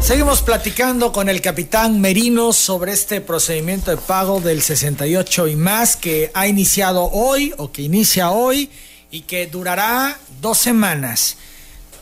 Seguimos 0.00 0.42
platicando 0.42 1.12
con 1.12 1.28
el 1.28 1.40
capitán 1.40 2.00
Merino 2.00 2.52
sobre 2.52 2.90
este 2.90 3.20
procedimiento 3.20 3.92
de 3.92 3.98
pago 3.98 4.40
del 4.40 4.62
68 4.62 5.46
y 5.46 5.54
más 5.54 5.94
que 5.94 6.32
ha 6.34 6.48
iniciado 6.48 7.04
hoy 7.04 7.54
o 7.56 7.70
que 7.70 7.82
inicia 7.82 8.32
hoy 8.32 8.68
y 9.12 9.20
que 9.20 9.46
durará 9.46 10.18
dos 10.40 10.58
semanas 10.58 11.36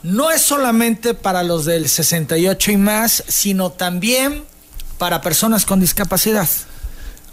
no 0.03 0.31
es 0.31 0.41
solamente 0.41 1.13
para 1.13 1.43
los 1.43 1.65
del 1.65 1.87
68 1.87 2.71
y 2.71 2.77
más, 2.77 3.23
sino 3.27 3.71
también 3.71 4.43
para 4.97 5.21
personas 5.21 5.65
con 5.65 5.79
discapacidad. 5.79 6.47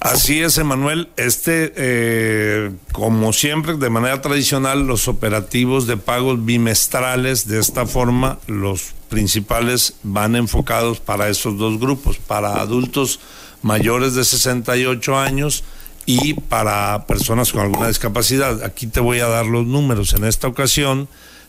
Así 0.01 0.43
es, 0.43 0.59
Emanuel. 0.59 1.09
Este, 1.17 1.73
eh, 1.77 2.71
como 2.93 3.33
siempre, 3.33 3.75
de 3.75 3.91
manera 3.91 4.21
tradicional, 4.21 4.87
los 4.87 5.09
operativos 5.09 5.87
de 5.89 5.97
pagos 5.97 6.45
bimestrales, 6.45 7.49
de 7.49 7.59
esta 7.59 7.85
forma, 7.85 8.39
los 8.47 8.93
principales 9.09 9.95
van 10.05 10.37
enfocados 10.37 11.01
para 11.01 11.29
esos 11.29 11.59
dos 11.59 11.81
grupos, 11.81 12.19
para 12.19 12.61
adultos 12.61 13.19
mayores 13.63 14.15
de 14.15 14.25
68 14.25 15.19
años 15.19 15.65
y 16.07 16.35
para 16.35 17.07
personas 17.07 17.51
con 17.51 17.63
alguna 17.63 17.89
discapacidad. 17.89 18.63
Aquí 18.63 18.87
te 18.87 19.01
voy 19.01 19.19
a 19.19 19.27
dar 19.27 19.47
los 19.47 19.67
números. 19.67 20.15
En 20.15 20.25
esta 20.25 20.47
ocasión, 20.47 21.09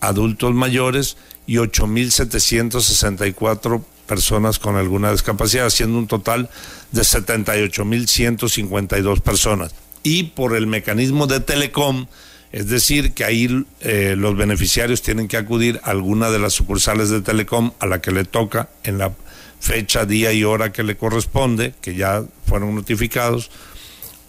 adultos 0.00 0.54
mayores 0.54 1.18
y 1.46 1.56
8.764 1.56 3.84
personas 4.06 4.58
con 4.58 4.76
alguna 4.76 5.12
discapacidad, 5.12 5.66
haciendo 5.66 5.98
un 5.98 6.06
total 6.06 6.48
de 6.92 7.02
78.152 7.02 9.20
personas. 9.20 9.74
Y 10.02 10.22
por 10.22 10.56
el 10.56 10.66
mecanismo 10.66 11.26
de 11.26 11.40
Telecom, 11.40 12.06
es 12.52 12.68
decir, 12.68 13.12
que 13.12 13.26
ahí 13.26 13.66
eh, 13.80 14.14
los 14.16 14.34
beneficiarios 14.34 15.02
tienen 15.02 15.28
que 15.28 15.36
acudir 15.36 15.78
a 15.84 15.90
alguna 15.90 16.30
de 16.30 16.38
las 16.38 16.54
sucursales 16.54 17.10
de 17.10 17.20
Telecom 17.20 17.72
a 17.80 17.86
la 17.86 18.00
que 18.00 18.12
le 18.12 18.24
toca 18.24 18.70
en 18.82 18.96
la 18.96 19.12
fecha, 19.60 20.06
día 20.06 20.32
y 20.32 20.42
hora 20.42 20.72
que 20.72 20.82
le 20.82 20.96
corresponde, 20.96 21.74
que 21.80 21.94
ya 21.94 22.24
fueron 22.46 22.74
notificados. 22.74 23.52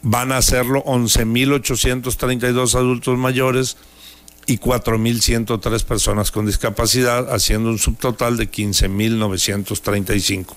Van 0.04 0.32
a 0.32 0.38
hacerlo 0.38 0.84
11.832 0.86 2.76
adultos 2.76 3.18
mayores 3.18 3.78
y 4.48 4.58
4.103 4.58 5.84
personas 5.84 6.32
con 6.32 6.46
discapacidad, 6.46 7.34
haciendo 7.34 7.70
un 7.70 7.80
subtotal 7.80 8.36
de 8.38 8.50
15.935. 8.50 10.56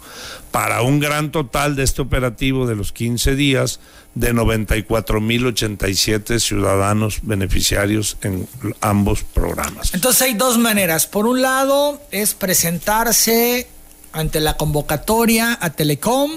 Para 0.50 0.82
un 0.82 0.98
gran 1.00 1.30
total 1.30 1.76
de 1.76 1.84
este 1.84 2.02
operativo 2.02 2.66
de 2.66 2.74
los 2.74 2.92
15 2.92 3.36
días 3.36 3.78
de 4.14 4.34
94.087 4.34 6.40
ciudadanos 6.40 7.20
beneficiarios 7.22 8.16
en 8.22 8.48
ambos 8.80 9.22
programas. 9.22 9.94
Entonces 9.94 10.22
hay 10.22 10.34
dos 10.34 10.58
maneras. 10.58 11.06
Por 11.06 11.26
un 11.26 11.40
lado 11.42 12.02
es 12.10 12.34
presentarse 12.34 13.68
ante 14.14 14.40
la 14.40 14.56
convocatoria 14.56 15.58
a 15.60 15.70
Telecom, 15.70 16.32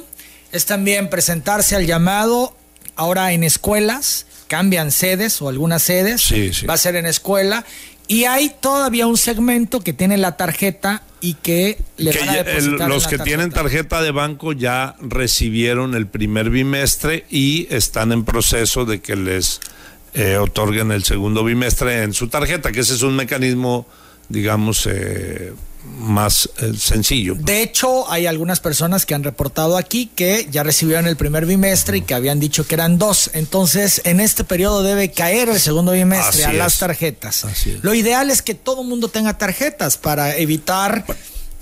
es 0.52 0.66
también 0.66 1.10
presentarse 1.10 1.76
al 1.76 1.86
llamado 1.86 2.56
ahora 2.96 3.32
en 3.32 3.44
escuelas, 3.44 4.26
cambian 4.48 4.92
sedes 4.92 5.42
o 5.42 5.50
algunas 5.50 5.84
sedes, 5.84 6.24
va 6.68 6.74
a 6.74 6.78
ser 6.78 6.96
en 6.96 7.06
escuela, 7.06 7.66
y 8.08 8.24
hay 8.24 8.50
todavía 8.62 9.06
un 9.06 9.18
segmento 9.18 9.82
que 9.82 9.94
tiene 9.94 10.18
la 10.18 10.38
tarjeta 10.38 11.04
y 11.20 11.34
que 11.36 11.78
le 11.98 12.18
van 12.18 12.30
a 12.30 12.44
depositar 12.44 12.90
Los 12.90 13.08
que 13.08 13.18
tienen 13.18 13.52
tarjeta 13.52 14.02
de 14.02 14.12
banco 14.12 14.54
ya 14.54 14.96
recibieron 15.02 15.94
el 15.94 16.08
primer 16.08 16.50
bimestre 16.50 17.26
y 17.30 17.68
están 17.70 18.12
en 18.12 18.24
proceso 18.24 18.86
de 18.86 19.02
que 19.02 19.16
les 19.16 19.60
eh, 20.14 20.38
otorguen 20.38 20.92
el 20.92 21.04
segundo 21.04 21.44
bimestre 21.44 22.04
en 22.04 22.14
su 22.14 22.30
tarjeta, 22.30 22.72
que 22.72 22.80
ese 22.80 22.94
es 22.94 23.02
un 23.02 23.16
mecanismo 23.16 23.86
digamos, 24.30 24.88
eh, 24.90 25.54
más 26.00 26.50
eh, 26.60 26.74
sencillo. 26.78 27.36
De 27.36 27.62
hecho, 27.62 28.10
hay 28.12 28.26
algunas 28.26 28.60
personas 28.60 29.06
que 29.06 29.16
han 29.16 29.24
reportado 29.24 29.78
aquí 29.78 30.12
que 30.16 30.48
ya 30.52 30.64
recibieron 30.64 31.08
el 31.08 31.18
primer 31.18 31.46
bimestre 31.46 31.98
y 31.98 32.02
que 32.02 32.14
habían 32.14 32.40
dicho 32.40 32.68
que 32.68 32.76
eran 32.76 32.98
dos. 32.98 33.32
Entonces, 33.34 34.02
en 34.04 34.20
este 34.20 34.44
periodo 34.44 34.84
debe 34.84 35.12
caer 35.12 35.50
el 35.50 35.60
segundo 35.60 35.94
bimestre 35.94 36.46
a 36.46 36.54
las 36.54 36.80
tarjetas. 36.80 37.46
Lo 37.82 37.94
ideal 37.94 38.30
es 38.30 38.42
que 38.42 38.54
todo 38.54 38.82
el 38.82 38.88
mundo 38.88 39.08
tenga 39.08 39.38
tarjetas 39.38 39.98
para 39.98 40.36
evitar 40.38 41.06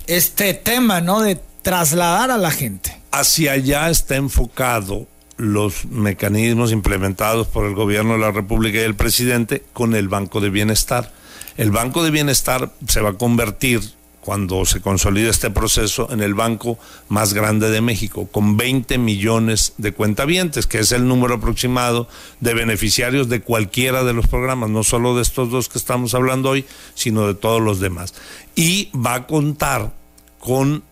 este 0.06 0.54
tema, 0.54 1.00
¿no? 1.00 1.20
De 1.20 1.40
trasladar 1.62 2.30
a 2.30 2.38
la 2.38 2.50
gente. 2.50 2.96
Hacia 3.10 3.52
allá 3.52 3.90
está 3.90 4.16
enfocado 4.16 5.06
los 5.36 5.84
mecanismos 5.86 6.72
implementados 6.72 7.46
por 7.46 7.66
el 7.66 7.74
gobierno 7.74 8.14
de 8.14 8.20
la 8.20 8.30
República 8.30 8.78
y 8.78 8.82
el 8.82 8.94
presidente 8.94 9.62
con 9.72 9.94
el 9.94 10.08
Banco 10.08 10.40
de 10.40 10.50
Bienestar. 10.50 11.12
El 11.56 11.70
Banco 11.70 12.04
de 12.04 12.10
Bienestar 12.10 12.72
se 12.86 13.00
va 13.00 13.10
a 13.10 13.14
convertir 13.14 13.80
cuando 14.20 14.64
se 14.66 14.80
consolide 14.80 15.30
este 15.30 15.50
proceso 15.50 16.08
en 16.10 16.20
el 16.20 16.34
banco 16.34 16.78
más 17.08 17.32
grande 17.32 17.70
de 17.70 17.80
México, 17.80 18.26
con 18.26 18.56
20 18.56 18.98
millones 18.98 19.74
de 19.78 19.92
cuentavientes, 19.92 20.66
que 20.66 20.80
es 20.80 20.90
el 20.90 21.06
número 21.06 21.36
aproximado 21.36 22.08
de 22.40 22.52
beneficiarios 22.52 23.28
de 23.28 23.40
cualquiera 23.40 24.02
de 24.02 24.12
los 24.12 24.26
programas, 24.26 24.68
no 24.68 24.82
solo 24.82 25.14
de 25.14 25.22
estos 25.22 25.50
dos 25.50 25.68
que 25.68 25.78
estamos 25.78 26.12
hablando 26.14 26.50
hoy, 26.50 26.64
sino 26.96 27.28
de 27.28 27.34
todos 27.34 27.62
los 27.62 27.78
demás. 27.78 28.14
Y 28.56 28.90
va 28.92 29.14
a 29.14 29.26
contar 29.28 29.94
con 30.40 30.82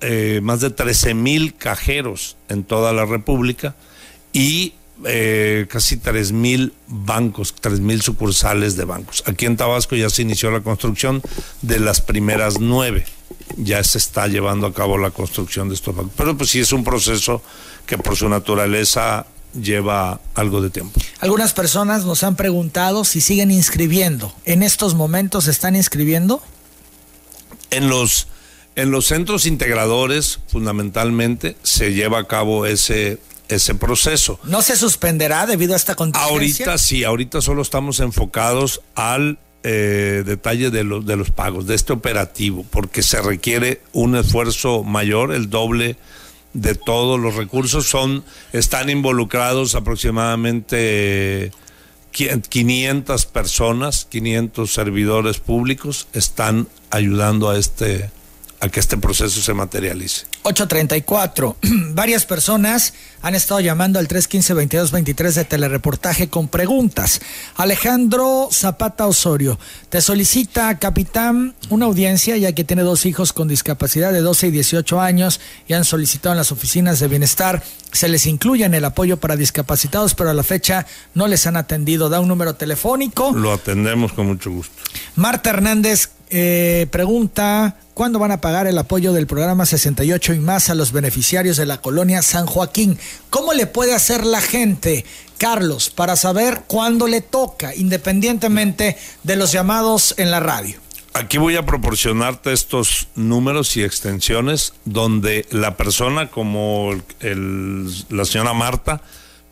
eh, 0.00 0.40
más 0.42 0.60
de 0.60 0.70
13 0.70 1.12
mil 1.12 1.54
cajeros 1.56 2.38
en 2.48 2.64
toda 2.64 2.94
la 2.94 3.04
República 3.04 3.76
y 4.32 4.72
eh, 5.04 5.66
casi 5.70 5.96
tres 5.96 6.32
mil 6.32 6.72
bancos, 6.86 7.54
tres 7.60 7.80
mil 7.80 8.02
sucursales 8.02 8.76
de 8.76 8.84
bancos. 8.84 9.22
Aquí 9.26 9.46
en 9.46 9.56
Tabasco 9.56 9.96
ya 9.96 10.10
se 10.10 10.22
inició 10.22 10.50
la 10.50 10.60
construcción 10.60 11.22
de 11.62 11.80
las 11.80 12.00
primeras 12.00 12.60
nueve. 12.60 13.06
Ya 13.56 13.82
se 13.82 13.98
está 13.98 14.26
llevando 14.26 14.66
a 14.66 14.74
cabo 14.74 14.98
la 14.98 15.10
construcción 15.10 15.68
de 15.68 15.74
estos 15.74 15.94
bancos. 15.94 16.12
Pero 16.16 16.36
pues 16.36 16.50
sí 16.50 16.60
es 16.60 16.72
un 16.72 16.84
proceso 16.84 17.42
que 17.86 17.98
por 17.98 18.16
su 18.16 18.28
naturaleza 18.28 19.26
lleva 19.58 20.20
algo 20.34 20.60
de 20.60 20.70
tiempo. 20.70 21.00
Algunas 21.20 21.54
personas 21.54 22.04
nos 22.04 22.22
han 22.22 22.36
preguntado 22.36 23.04
si 23.04 23.20
siguen 23.20 23.50
inscribiendo. 23.50 24.34
¿En 24.44 24.62
estos 24.62 24.94
momentos 24.94 25.44
se 25.44 25.50
están 25.50 25.74
inscribiendo? 25.74 26.42
En 27.70 27.88
los, 27.88 28.28
en 28.76 28.90
los 28.90 29.06
centros 29.06 29.46
integradores, 29.46 30.40
fundamentalmente, 30.48 31.56
se 31.62 31.94
lleva 31.94 32.18
a 32.18 32.24
cabo 32.26 32.66
ese 32.66 33.18
ese 33.48 33.74
proceso. 33.74 34.38
¿No 34.44 34.62
se 34.62 34.76
suspenderá 34.76 35.46
debido 35.46 35.74
a 35.74 35.76
esta 35.76 35.94
contingencia? 35.94 36.34
Ahorita 36.34 36.78
sí, 36.78 37.04
ahorita 37.04 37.40
solo 37.40 37.62
estamos 37.62 38.00
enfocados 38.00 38.82
al 38.94 39.38
eh, 39.64 40.22
detalle 40.24 40.70
de, 40.70 40.84
los 40.84 41.04
de 41.04 41.16
los 41.16 41.30
pagos, 41.30 41.66
de 41.66 41.74
este 41.74 41.92
operativo, 41.92 42.64
porque 42.70 43.02
se 43.02 43.20
requiere 43.20 43.82
un 43.92 44.16
esfuerzo 44.16 44.84
mayor, 44.84 45.32
el 45.34 45.50
doble 45.50 45.96
de 46.52 46.74
todos 46.74 47.18
los 47.18 47.34
recursos. 47.34 47.88
Son, 47.88 48.24
están 48.52 48.90
involucrados 48.90 49.74
aproximadamente 49.74 51.50
500 52.12 53.26
personas, 53.26 54.04
500 54.06 54.72
servidores 54.72 55.38
públicos, 55.38 56.08
están 56.12 56.68
ayudando 56.90 57.50
a 57.50 57.58
este 57.58 58.10
a 58.60 58.68
que 58.68 58.80
este 58.80 58.96
proceso 58.96 59.40
se 59.40 59.54
materialice. 59.54 60.26
834. 60.42 61.56
Varias 61.94 62.26
personas 62.26 62.94
han 63.22 63.34
estado 63.34 63.60
llamando 63.60 63.98
al 63.98 64.08
315-2223 64.08 65.32
de 65.32 65.44
telereportaje 65.44 66.28
con 66.28 66.48
preguntas. 66.48 67.20
Alejandro 67.56 68.48
Zapata 68.52 69.06
Osorio 69.06 69.58
te 69.90 70.00
solicita, 70.00 70.78
capitán, 70.78 71.54
una 71.68 71.86
audiencia 71.86 72.36
ya 72.36 72.52
que 72.52 72.64
tiene 72.64 72.82
dos 72.82 73.06
hijos 73.06 73.32
con 73.32 73.48
discapacidad 73.48 74.12
de 74.12 74.20
12 74.20 74.48
y 74.48 74.50
18 74.50 75.00
años 75.00 75.40
y 75.66 75.74
han 75.74 75.84
solicitado 75.84 76.32
en 76.32 76.38
las 76.38 76.52
oficinas 76.52 77.00
de 77.00 77.08
bienestar. 77.08 77.62
Se 77.92 78.08
les 78.08 78.26
incluye 78.26 78.64
en 78.64 78.74
el 78.74 78.84
apoyo 78.84 79.16
para 79.16 79.36
discapacitados, 79.36 80.14
pero 80.14 80.30
a 80.30 80.34
la 80.34 80.42
fecha 80.42 80.86
no 81.14 81.26
les 81.26 81.46
han 81.46 81.56
atendido. 81.56 82.08
Da 82.08 82.20
un 82.20 82.28
número 82.28 82.54
telefónico. 82.54 83.32
Lo 83.32 83.52
atendemos 83.52 84.12
con 84.12 84.26
mucho 84.26 84.50
gusto. 84.50 84.74
Marta 85.16 85.50
Hernández 85.50 86.10
eh, 86.30 86.86
pregunta 86.90 87.76
¿Cuándo 87.98 88.20
van 88.20 88.30
a 88.30 88.40
pagar 88.40 88.68
el 88.68 88.78
apoyo 88.78 89.12
del 89.12 89.26
programa 89.26 89.66
68 89.66 90.34
y 90.34 90.38
más 90.38 90.70
a 90.70 90.76
los 90.76 90.92
beneficiarios 90.92 91.56
de 91.56 91.66
la 91.66 91.82
colonia 91.82 92.22
San 92.22 92.46
Joaquín? 92.46 92.96
¿Cómo 93.28 93.54
le 93.54 93.66
puede 93.66 93.92
hacer 93.92 94.24
la 94.24 94.40
gente, 94.40 95.04
Carlos, 95.36 95.90
para 95.90 96.14
saber 96.14 96.62
cuándo 96.68 97.08
le 97.08 97.22
toca, 97.22 97.74
independientemente 97.74 98.96
de 99.24 99.34
los 99.34 99.50
llamados 99.50 100.14
en 100.16 100.30
la 100.30 100.38
radio? 100.38 100.78
Aquí 101.12 101.38
voy 101.38 101.56
a 101.56 101.66
proporcionarte 101.66 102.52
estos 102.52 103.08
números 103.16 103.76
y 103.76 103.82
extensiones 103.82 104.74
donde 104.84 105.44
la 105.50 105.76
persona 105.76 106.30
como 106.30 106.94
la 107.20 108.24
señora 108.24 108.52
Marta 108.52 109.02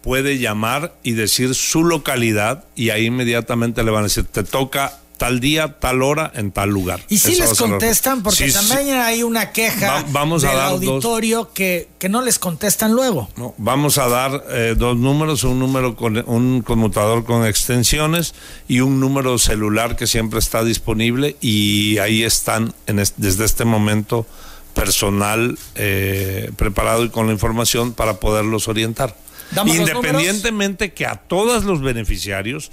puede 0.02 0.38
llamar 0.38 0.94
y 1.02 1.14
decir 1.14 1.56
su 1.56 1.82
localidad 1.82 2.62
y 2.76 2.90
ahí 2.90 3.06
inmediatamente 3.06 3.82
le 3.82 3.90
van 3.90 4.02
a 4.02 4.04
decir, 4.04 4.22
te 4.22 4.44
toca 4.44 5.00
tal 5.16 5.40
día, 5.40 5.78
tal 5.78 6.02
hora, 6.02 6.30
en 6.34 6.52
tal 6.52 6.70
lugar. 6.70 7.00
Y 7.08 7.18
si 7.18 7.36
les 7.36 7.58
contestan, 7.58 8.22
porque 8.22 8.50
también 8.50 8.96
hay 8.96 9.22
una 9.22 9.52
queja 9.52 10.04
vamos 10.08 10.42
del 10.42 10.58
auditorio 10.58 11.52
que, 11.52 11.88
que 11.98 12.08
no 12.08 12.22
les 12.22 12.38
contestan 12.38 12.92
luego. 12.92 13.28
vamos 13.56 13.98
a 13.98 14.08
dar 14.08 14.44
eh, 14.50 14.74
dos 14.76 14.96
números, 14.96 15.44
un 15.44 15.58
número 15.58 15.96
con 15.96 16.22
un 16.28 16.62
conmutador 16.62 17.24
con 17.24 17.46
extensiones 17.46 18.34
y 18.68 18.80
un 18.80 19.00
número 19.00 19.38
celular 19.38 19.96
que 19.96 20.06
siempre 20.06 20.38
está 20.38 20.64
disponible 20.64 21.36
y 21.40 21.98
ahí 21.98 22.22
están 22.22 22.74
en 22.86 22.96
desde 23.16 23.44
este 23.44 23.64
momento 23.64 24.26
personal 24.74 25.58
eh, 25.74 26.50
preparado 26.56 27.04
y 27.04 27.08
con 27.08 27.26
la 27.26 27.32
información 27.32 27.92
para 27.92 28.20
poderlos 28.20 28.68
orientar. 28.68 29.16
Independientemente 29.64 30.92
que 30.92 31.06
a 31.06 31.16
todos 31.16 31.64
los 31.64 31.80
beneficiarios 31.80 32.70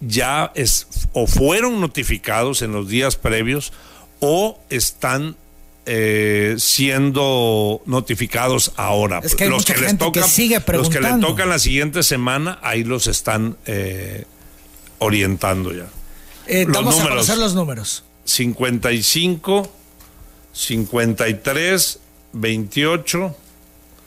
ya 0.00 0.52
es, 0.54 0.86
o 1.12 1.26
fueron 1.26 1.80
notificados 1.80 2.62
en 2.62 2.72
los 2.72 2.88
días 2.88 3.16
previos 3.16 3.72
o 4.20 4.58
están 4.70 5.36
eh, 5.86 6.56
siendo 6.58 7.80
notificados 7.86 8.72
ahora. 8.76 9.20
Es 9.22 9.34
que 9.34 9.44
hay 9.44 9.50
los 9.50 9.64
que 9.64 9.76
les 9.76 9.96
toca, 9.96 10.22
sigue 10.24 10.62
Los 10.72 10.90
que 10.90 11.00
le 11.00 11.18
tocan 11.20 11.48
la 11.48 11.58
siguiente 11.58 12.02
semana, 12.02 12.58
ahí 12.62 12.84
los 12.84 13.06
están 13.06 13.56
eh, 13.66 14.24
orientando 14.98 15.72
ya. 15.72 15.86
Eh, 16.46 16.66
vamos 16.68 17.00
a 17.00 17.08
conocer 17.08 17.38
los 17.38 17.54
números. 17.54 18.04
55, 18.24 19.72
53, 20.52 21.98
28, 22.32 23.36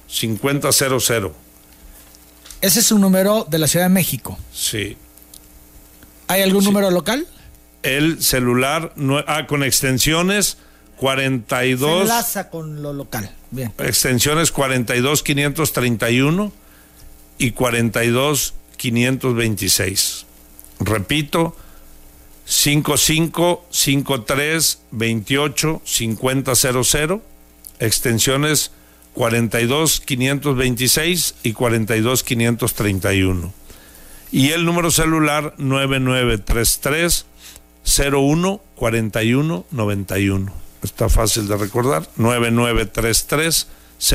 5000. 0.07 1.31
Ese 2.61 2.79
es 2.81 2.91
un 2.91 3.01
número 3.01 3.45
de 3.49 3.59
la 3.59 3.67
Ciudad 3.67 3.85
de 3.85 3.89
México. 3.89 4.37
Sí. 4.53 4.97
¿Hay 6.29 6.41
algún 6.43 6.63
número 6.63 6.89
local? 6.91 7.27
El 7.81 8.21
celular, 8.21 8.93
ah, 9.25 9.47
con 9.47 9.63
extensiones 9.63 10.59
42. 10.97 11.89
Se 11.89 12.01
enlaza 12.03 12.51
con 12.51 12.83
lo 12.83 12.93
local. 12.93 13.35
Bien. 13.49 13.73
Extensiones 13.79 14.51
42531 14.51 16.53
y 17.39 17.49
42526. 17.51 20.27
Repito, 20.81 21.57
5553 22.45 24.81
28 24.91 25.81
5000, 25.83 27.21
extensiones 27.79 28.69
42526 29.15 31.35
y 31.41 31.53
42531 31.53 33.58
y 34.31 34.51
el 34.51 34.65
número 34.65 34.91
celular 34.91 35.53
9933 35.57 37.25
01 38.13 38.61
41 38.75 39.65
91. 39.71 40.53
Está 40.83 41.09
fácil 41.09 41.47
de 41.47 41.57
recordar. 41.57 42.07
9933 42.15 43.67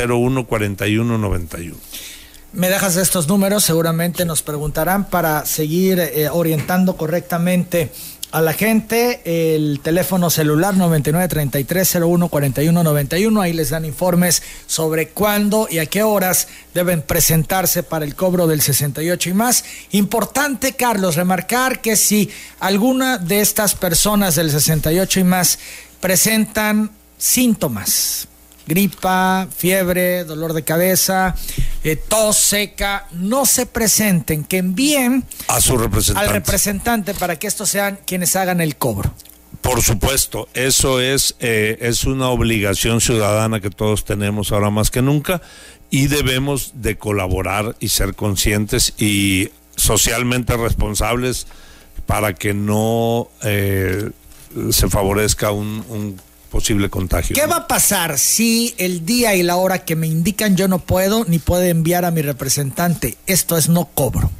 01 0.09 0.46
41 0.46 1.18
91. 1.18 1.77
Me 2.53 2.68
dejas 2.68 2.96
estos 2.96 3.27
números, 3.27 3.64
seguramente 3.64 4.24
nos 4.24 4.42
preguntarán 4.42 5.11
para 5.11 5.44
seguir 5.44 5.98
eh, 5.98 6.29
orientando 6.31 6.96
correctamente 6.96 7.90
a 8.35 8.42
la 8.42 8.53
gente 8.53 9.55
el 9.55 9.81
teléfono 9.81 10.29
celular 10.29 10.75
9933014191. 10.75 13.40
Ahí 13.40 13.53
les 13.53 13.70
dan 13.70 13.85
informes 13.85 14.42
sobre 14.66 15.11
cuándo 15.11 15.68
y 15.70 15.79
a 15.79 15.87
qué 15.87 16.03
horas 16.03 16.49
deben 16.75 17.03
presentarse 17.03 17.85
para 17.85 18.05
el 18.05 18.16
cobro 18.16 18.49
del 18.49 18.61
68 18.61 19.31
y 19.31 19.35
más. 19.35 19.64
Importante, 19.92 20.73
Carlos, 20.73 21.14
remarcar 21.14 21.81
que 21.81 21.94
si 21.94 22.29
alguna 22.59 23.18
de 23.18 23.40
estas 23.40 23.77
personas 23.77 24.35
del 24.35 24.51
68 24.51 25.20
y 25.20 25.25
más 25.25 25.61
presentan 26.01 26.90
síntomas, 27.16 28.27
gripa, 28.66 29.48
fiebre, 29.55 30.24
dolor 30.24 30.53
de 30.53 30.62
cabeza, 30.62 31.35
eh, 31.83 31.96
tos 31.96 32.37
seca, 32.37 33.07
no 33.12 33.46
se 33.46 33.66
presenten, 33.66 34.44
que 34.44 34.59
envíen 34.59 35.24
a 35.48 35.61
su 35.61 35.77
representante. 35.77 36.29
al 36.29 36.35
representante 36.35 37.14
para 37.14 37.38
que 37.38 37.46
estos 37.46 37.68
sean 37.68 37.98
quienes 38.07 38.37
hagan 38.37 38.61
el 38.61 38.77
cobro. 38.77 39.14
Por 39.61 39.83
supuesto, 39.83 40.48
eso 40.53 41.00
es, 41.00 41.37
eh, 41.40 41.79
es 41.81 42.05
una 42.05 42.29
obligación 42.29 43.00
ciudadana 43.00 43.61
que 43.61 43.70
todos 43.70 44.05
tenemos 44.05 44.53
ahora 44.53 44.68
más 44.68 44.90
que 44.90 45.00
nunca 45.00 45.40
y 45.88 46.09
debemos 46.09 46.72
de 46.74 46.98
colaborar 46.98 47.77
y 47.81 47.88
ser 47.88 48.14
conscientes 48.14 48.92
y 48.98 49.50
socialmente 49.77 50.57
responsables 50.57 51.46
para 52.05 52.35
que 52.35 52.53
no 52.53 53.29
eh, 53.42 54.11
se 54.70 54.88
favorezca 54.88 55.50
un, 55.50 56.20
posible 56.55 56.88
contagio. 56.88 57.35
¿Qué 57.35 57.47
va 57.47 57.57
a 57.57 57.67
pasar 57.67 58.17
si 58.17 58.77
el 58.79 59.05
día 59.05 59.35
y 59.35 59.43
la 59.43 59.57
hora 59.57 59.85
que 59.85 59.97
me 59.97 60.07
indican 60.07 60.57
yo 60.57 60.69
no 60.69 60.79
puedo 60.79 61.25
ni 61.25 61.40
puedo 61.40 61.64
enviar 61.64 62.05
a 62.05 62.12
mi 62.12 62.23
representante? 62.23 63.17
Esto 63.27 63.59
es 63.59 63.69
no 63.69 63.87
cobro. 63.87 64.31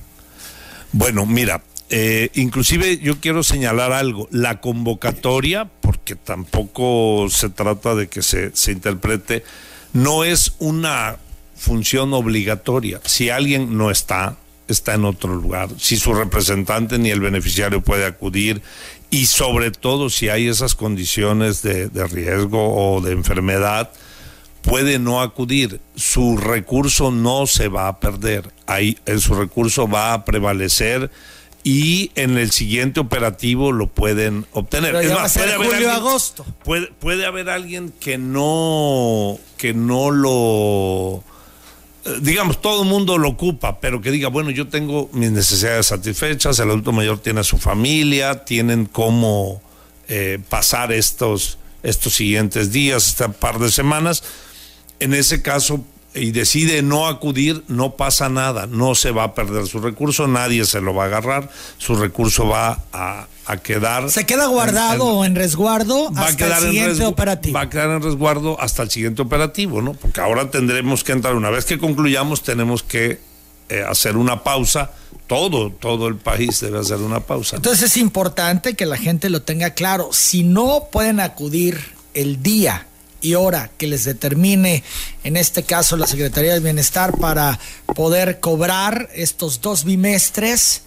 Bueno, 0.93 1.27
mira, 1.27 1.65
eh, 1.91 2.31
inclusive 2.35 2.99
yo 2.99 3.19
quiero 3.19 3.43
señalar 3.43 3.93
algo, 3.93 4.29
la 4.31 4.61
convocatoria, 4.61 5.69
porque 5.81 6.15
tampoco 6.15 7.27
se 7.31 7.49
trata 7.49 7.97
de 7.97 8.07
que 8.07 8.23
se, 8.23 8.55
se 8.55 8.71
interprete, 8.71 9.43
no 9.93 10.23
es 10.23 10.53
una 10.61 11.17
función 11.57 12.15
obligatoria. 12.15 13.01
Si 13.05 13.29
alguien 13.29 13.77
no 13.77 13.91
está, 13.91 14.37
está 14.69 14.95
en 14.95 15.05
otro 15.05 15.35
lugar. 15.35 15.69
Si 15.79 15.97
su 15.97 16.15
representante 16.15 16.97
ni 16.97 17.11
el 17.11 17.19
beneficiario 17.19 17.81
puede 17.81 18.07
acudir 18.07 18.63
y 19.15 19.27
sobre 19.27 19.71
todo 19.71 20.11
si 20.11 20.29
hay 20.29 20.49
esas 20.49 20.75
condiciones 20.75 21.63
de, 21.63 21.89
riesgo 22.09 22.97
o 22.97 23.01
de 23.01 23.13
enfermedad, 23.13 23.93
puede 24.63 24.99
no 24.99 25.23
acudir. 25.23 25.81
Su 25.95 26.37
recurso 26.37 27.13
no 27.13 27.47
se 27.47 27.69
va 27.69 27.87
a 27.87 28.01
perder. 28.01 28.53
Ahí, 28.67 28.99
su 29.19 29.35
recurso 29.35 29.87
va 29.87 30.15
a 30.15 30.25
prevalecer 30.25 31.13
y 31.63 32.11
en 32.17 32.37
el 32.39 32.51
siguiente 32.51 32.99
operativo 32.99 33.71
lo 33.71 33.87
pueden 33.87 34.47
obtener. 34.51 34.91
puede 34.93 35.55
haber 35.55 35.89
agosto. 35.91 36.45
Puede, 36.65 36.89
puede 36.89 37.25
haber 37.25 37.51
alguien 37.51 37.95
que 38.01 38.19
no 38.19 39.39
que 39.59 39.75
no 39.75 40.11
lo 40.11 41.19
eh, 41.19 41.34
digamos, 42.21 42.61
todo 42.61 42.83
el 42.83 42.89
mundo 42.89 43.17
lo 43.19 43.29
ocupa, 43.29 43.81
pero 43.81 44.01
que 44.01 44.11
diga, 44.11 44.29
bueno, 44.29 44.51
yo 44.51 44.69
tengo 44.69 45.09
mis 45.13 45.31
necesidades 45.31 45.87
satisfechas, 45.87 46.59
el 46.59 46.69
adulto 46.69 46.93
mayor 46.93 47.19
tiene 47.19 47.41
a 47.41 47.45
su 47.45 47.59
familia, 47.59 48.45
tienen 48.45 48.87
cómo 48.87 49.63
eh, 50.09 50.39
pasar 50.49 50.93
estos, 50.93 51.59
estos 51.83 52.15
siguientes 52.15 52.73
días, 52.73 53.09
este 53.09 53.29
par 53.31 53.59
de 53.59 53.71
semanas. 53.71 54.23
En 55.01 55.15
ese 55.15 55.43
caso, 55.43 55.85
y 56.15 56.31
decide 56.31 56.83
no 56.83 57.09
acudir, 57.09 57.65
no 57.69 57.97
pasa 57.97 58.29
nada, 58.29 58.67
no 58.67 58.95
se 58.95 59.11
va 59.11 59.25
a 59.25 59.35
perder 59.35 59.67
su 59.67 59.81
recurso, 59.81 60.29
nadie 60.29 60.65
se 60.65 60.81
lo 60.81 60.95
va 60.95 61.05
a 61.05 61.07
agarrar, 61.07 61.51
su 61.79 61.97
recurso 61.97 62.49
va 62.49 62.85
a, 62.93 63.27
quedar. 63.63 64.11
Se 64.11 64.25
queda 64.25 64.47
guardado 64.47 65.25
en, 65.25 65.33
en 65.33 65.37
resguardo 65.37 66.11
hasta 66.17 66.59
el 66.59 66.65
siguiente 66.65 67.05
operativo. 67.05 67.55
Va 67.55 67.63
a 67.63 67.71
quedar 67.71 67.91
en 67.91 68.03
resguardo 68.03 68.61
hasta 68.61 68.83
el 68.83 68.91
siguiente 68.91 69.23
operativo, 69.23 69.83
¿no? 69.83 69.93
Porque 69.93 70.21
ahora 70.21 70.51
tendremos 70.51 71.05
que 71.05 71.13
entrar, 71.13 71.35
una 71.35 71.51
vez 71.51 71.65
que 71.65 71.79
concluyamos, 71.79 72.43
tenemos 72.43 72.83
que 72.83 73.21
eh, 73.69 73.85
hacer 73.87 74.17
una 74.17 74.43
pausa. 74.43 74.93
Todo, 75.27 75.71
todo 75.71 76.09
el 76.09 76.17
país 76.17 76.61
debe 76.61 76.79
hacer 76.79 76.99
una 76.99 77.21
pausa. 77.21 77.57
Entonces 77.57 77.91
es 77.91 77.97
importante 77.97 78.75
que 78.75 78.85
la 78.85 78.99
gente 78.99 79.31
lo 79.31 79.43
tenga 79.43 79.71
claro. 79.71 80.11
Si 80.13 80.43
no 80.43 80.89
pueden 80.93 81.19
acudir 81.19 81.81
el 82.13 82.43
día 82.43 82.87
y 83.25 83.35
hora 83.35 83.71
que 83.79 83.87
les 83.87 84.05
determine, 84.05 84.85
en 85.25 85.37
este 85.37 85.63
caso 85.63 85.97
la 85.97 86.07
Secretaría 86.07 86.53
del 86.53 86.63
Bienestar, 86.63 87.17
para 87.17 87.59
poder 87.97 88.39
cobrar 88.39 89.09
estos 89.15 89.61
dos 89.63 89.85
bimestres, 89.85 90.83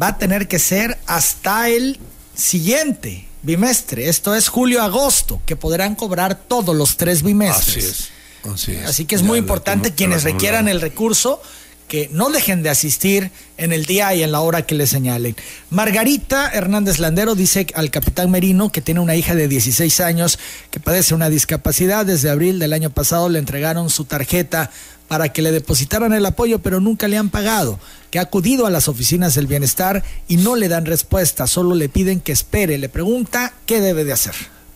va 0.00 0.08
a 0.08 0.18
tener 0.18 0.48
que 0.48 0.58
ser 0.58 0.98
hasta 1.06 1.70
el 1.70 1.98
siguiente 2.34 3.26
bimestre. 3.42 4.08
Esto 4.08 4.34
es 4.34 4.48
julio-agosto, 4.48 5.40
que 5.46 5.56
podrán 5.56 5.94
cobrar 5.94 6.38
todos 6.38 6.76
los 6.76 6.98
tres 6.98 7.22
bimestres. 7.22 8.10
Así 8.44 8.72
es. 8.72 8.86
Así, 8.86 9.04
que 9.04 9.14
es 9.14 9.22
muy 9.22 9.38
importante 9.38 9.92
quienes 9.92 10.22
requieran 10.24 10.68
el 10.68 10.80
recurso 10.80 11.42
que 11.88 12.08
no 12.12 12.30
dejen 12.30 12.62
de 12.62 12.70
asistir 12.70 13.30
en 13.56 13.72
el 13.72 13.86
día 13.86 14.14
y 14.14 14.22
en 14.22 14.30
la 14.30 14.40
hora 14.40 14.62
que 14.62 14.74
le 14.74 14.86
señalen. 14.86 15.34
Margarita 15.70 16.50
Hernández 16.52 16.98
Landero 16.98 17.34
dice 17.34 17.66
al 17.74 17.90
capitán 17.90 18.30
Merino 18.30 18.70
que 18.70 18.82
tiene 18.82 19.00
una 19.00 19.16
hija 19.16 19.34
de 19.34 19.48
16 19.48 20.00
años 20.00 20.38
que 20.70 20.78
padece 20.78 21.14
una 21.14 21.30
discapacidad. 21.30 22.06
Desde 22.06 22.30
abril 22.30 22.58
del 22.58 22.72
año 22.72 22.90
pasado 22.90 23.28
le 23.28 23.38
entregaron 23.38 23.90
su 23.90 24.04
tarjeta 24.04 24.70
para 25.08 25.32
que 25.32 25.42
le 25.42 25.50
depositaran 25.50 26.12
el 26.12 26.26
apoyo, 26.26 26.58
pero 26.58 26.80
nunca 26.80 27.08
le 27.08 27.16
han 27.16 27.30
pagado, 27.30 27.80
que 28.10 28.18
ha 28.18 28.22
acudido 28.22 28.66
a 28.66 28.70
las 28.70 28.88
oficinas 28.88 29.34
del 29.34 29.46
bienestar 29.46 30.04
y 30.28 30.36
no 30.36 30.54
le 30.54 30.68
dan 30.68 30.84
respuesta, 30.84 31.46
solo 31.46 31.74
le 31.74 31.88
piden 31.88 32.20
que 32.20 32.32
espere, 32.32 32.76
le 32.76 32.90
pregunta 32.90 33.54
qué 33.64 33.80
debe 33.80 34.04
de 34.04 34.12
hacer. 34.12 34.34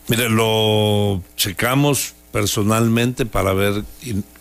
Mire, 0.08 0.30
lo 0.30 1.22
checamos 1.36 2.14
personalmente 2.32 3.26
para 3.26 3.52
ver 3.52 3.84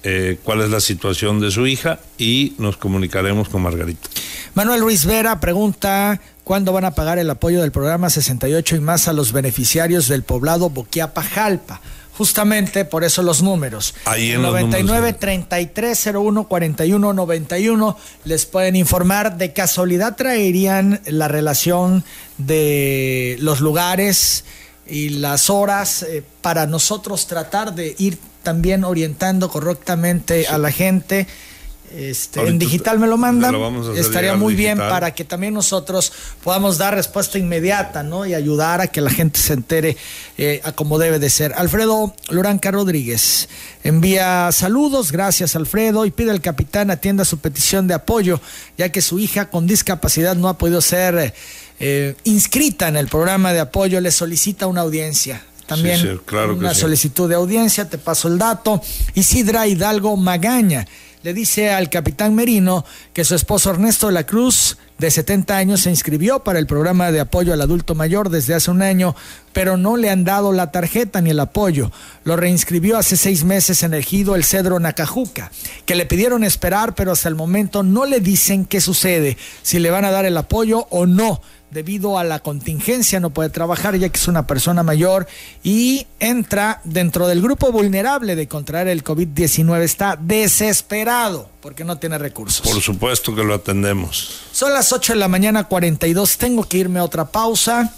eh, 0.04 0.38
cuál 0.44 0.62
es 0.62 0.70
la 0.70 0.80
situación 0.80 1.40
de 1.40 1.52
su 1.52 1.68
hija 1.68 2.00
y 2.18 2.54
nos 2.58 2.78
comunicaremos 2.78 3.50
con 3.50 3.62
Margarita. 3.62 4.10
Manuel 4.56 4.82
Ruiz 4.82 5.06
Vera 5.06 5.40
pregunta 5.40 6.20
cuándo 6.44 6.74
van 6.74 6.86
a 6.86 6.96
pagar 6.96 7.20
el 7.20 7.30
apoyo 7.30 7.62
del 7.62 7.72
programa 7.72 8.10
68 8.10 8.78
y 8.78 8.80
más 8.80 9.08
a 9.08 9.14
los 9.14 9.32
beneficiarios 9.34 10.08
del 10.08 10.24
poblado 10.24 10.70
Boquiapa 10.70 11.22
Jalpa. 11.22 11.82
Justamente 12.18 12.86
por 12.86 13.04
eso 13.04 13.24
los 13.24 13.42
números. 13.42 13.96
Ahí 14.06 14.32
en 14.32 14.42
99 14.42 15.14
33 15.14 16.10
01 16.14 16.48
41 16.48 17.14
91 17.14 17.98
les 18.26 18.46
pueden 18.46 18.76
informar. 18.76 19.38
De 19.38 19.54
casualidad 19.54 20.16
traerían 20.18 21.02
la 21.06 21.28
relación 21.28 22.04
de 22.38 23.38
los 23.40 23.62
lugares 23.62 24.44
y 24.92 25.10
las 25.10 25.50
horas 25.50 26.04
eh, 26.04 26.22
para 26.42 26.68
nosotros 26.68 27.26
tratar 27.26 27.74
de 27.74 27.96
ir 27.98 28.18
también 28.44 28.84
orientando 28.84 29.50
correctamente 29.50 30.48
a 30.48 30.58
la 30.58 30.72
gente. 30.72 31.28
Este, 31.94 32.48
en 32.48 32.58
digital 32.58 33.00
me 33.00 33.08
lo 33.08 33.18
mandan, 33.18 33.54
estaría 33.98 34.38
muy 34.38 34.56
bien 34.56 34.78
para 34.78 35.14
que 35.14 35.26
también 35.26 35.54
nosotros 35.54 36.14
podamos 36.42 36.78
dar 36.78 36.96
respuesta 36.96 37.38
inmediata, 37.38 38.02
¿no? 38.02 38.26
Y 38.26 38.34
ayudar 38.34 38.80
a 38.80 38.88
que 38.88 39.02
la 39.02 39.10
gente 39.10 39.42
se 39.42 39.52
entere 39.52 39.98
eh, 40.38 40.62
a 40.64 40.72
como 40.72 40.98
debe 41.00 41.20
de 41.20 41.30
ser. 41.30 41.54
Alfredo 41.54 42.16
Loranca 42.30 42.72
Rodríguez 42.72 43.50
envía 43.84 44.50
saludos, 44.54 45.12
gracias 45.12 45.58
Alfredo, 45.58 46.06
y 46.06 46.12
pide 46.12 46.32
al 46.32 46.40
capitán 46.40 46.92
atienda 46.92 47.26
su 47.26 47.40
petición 47.40 47.88
de 47.88 47.94
apoyo, 47.94 48.40
ya 48.78 48.90
que 48.90 49.02
su 49.02 49.20
hija 49.20 49.50
con 49.50 49.68
discapacidad 49.68 50.38
no 50.38 50.48
ha 50.48 50.58
podido 50.58 50.80
ser 50.80 51.18
eh, 51.18 51.34
inscrita 52.24 52.88
en 52.88 52.98
el 52.98 53.08
programa 53.08 53.54
de 53.54 53.60
apoyo, 53.60 54.00
le 54.00 54.12
solicita 54.12 54.68
una 54.68 54.82
audiencia. 54.82 55.44
También 55.66 56.20
una 56.58 56.74
solicitud 56.74 57.30
de 57.30 57.36
audiencia, 57.36 57.90
te 57.90 57.98
paso 57.98 58.28
el 58.28 58.38
dato. 58.38 58.82
Isidra 59.16 59.68
Hidalgo 59.68 60.18
Magaña 60.18 60.86
le 61.24 61.34
dice 61.34 61.70
al 61.70 61.90
capitán 61.90 62.36
Merino 62.36 62.84
que 63.14 63.24
su 63.24 63.36
esposo 63.36 63.70
Ernesto 63.70 64.08
de 64.08 64.14
la 64.14 64.26
Cruz, 64.26 64.78
de 64.98 65.12
70 65.12 65.56
años, 65.56 65.82
se 65.82 65.90
inscribió 65.90 66.40
para 66.40 66.60
el 66.60 66.68
programa 66.68 67.12
de 67.12 67.20
apoyo 67.20 67.54
al 67.54 67.62
adulto 67.62 67.96
mayor 67.96 68.30
desde 68.30 68.54
hace 68.54 68.72
un 68.72 68.82
año, 68.82 69.16
pero 69.54 69.78
no 69.78 69.98
le 69.98 70.10
han 70.10 70.24
dado 70.24 70.52
la 70.52 70.72
tarjeta 70.72 71.22
ni 71.22 71.30
el 71.30 71.40
apoyo. 71.40 71.92
Lo 72.24 72.36
reinscribió 72.36 72.98
hace 72.98 73.18
seis 73.18 73.44
meses 73.44 73.84
en 73.84 73.94
el 73.94 74.02
Ejido 74.02 74.36
El 74.36 74.44
Cedro 74.44 74.80
Nacajuca, 74.80 75.52
que 75.86 75.96
le 75.96 76.06
pidieron 76.06 76.44
esperar, 76.44 76.96
pero 76.96 77.12
hasta 77.12 77.30
el 77.30 77.36
momento 77.36 77.84
no 77.84 78.06
le 78.06 78.20
dicen 78.20 78.66
qué 78.66 78.82
sucede, 78.82 79.38
si 79.62 79.80
le 79.80 79.92
van 79.92 80.06
a 80.06 80.12
dar 80.12 80.26
el 80.26 80.38
apoyo 80.38 80.88
o 80.90 81.06
no 81.06 81.42
debido 81.72 82.20
a 82.20 82.24
la 82.24 82.40
contingencia 82.40 83.20
no 83.20 83.32
puede 83.32 83.50
trabajar 83.50 83.98
ya 83.98 84.10
que 84.10 84.18
es 84.18 84.28
una 84.28 84.46
persona 84.46 84.84
mayor 84.84 85.28
y 85.64 86.06
entra 86.20 86.82
dentro 86.84 87.28
del 87.28 87.42
grupo 87.42 87.72
vulnerable 87.72 88.36
de 88.36 88.48
contraer 88.48 88.88
el 88.88 89.04
COVID-19. 89.04 89.82
Está 89.82 90.18
desesperado 90.18 91.50
porque 91.62 91.84
no 91.84 91.98
tiene 91.98 92.18
recursos. 92.18 92.62
Por 92.62 92.82
supuesto 92.82 93.34
que 93.34 93.44
lo 93.44 93.54
atendemos. 93.54 94.42
Son 94.52 94.74
las 94.74 94.92
8 94.92 95.14
de 95.14 95.20
la 95.20 95.28
mañana 95.28 95.64
42. 95.64 96.38
Tengo 96.38 96.68
que 96.68 96.78
irme 96.78 97.00
a 97.00 97.04
otra 97.04 97.26
pausa. 97.26 97.94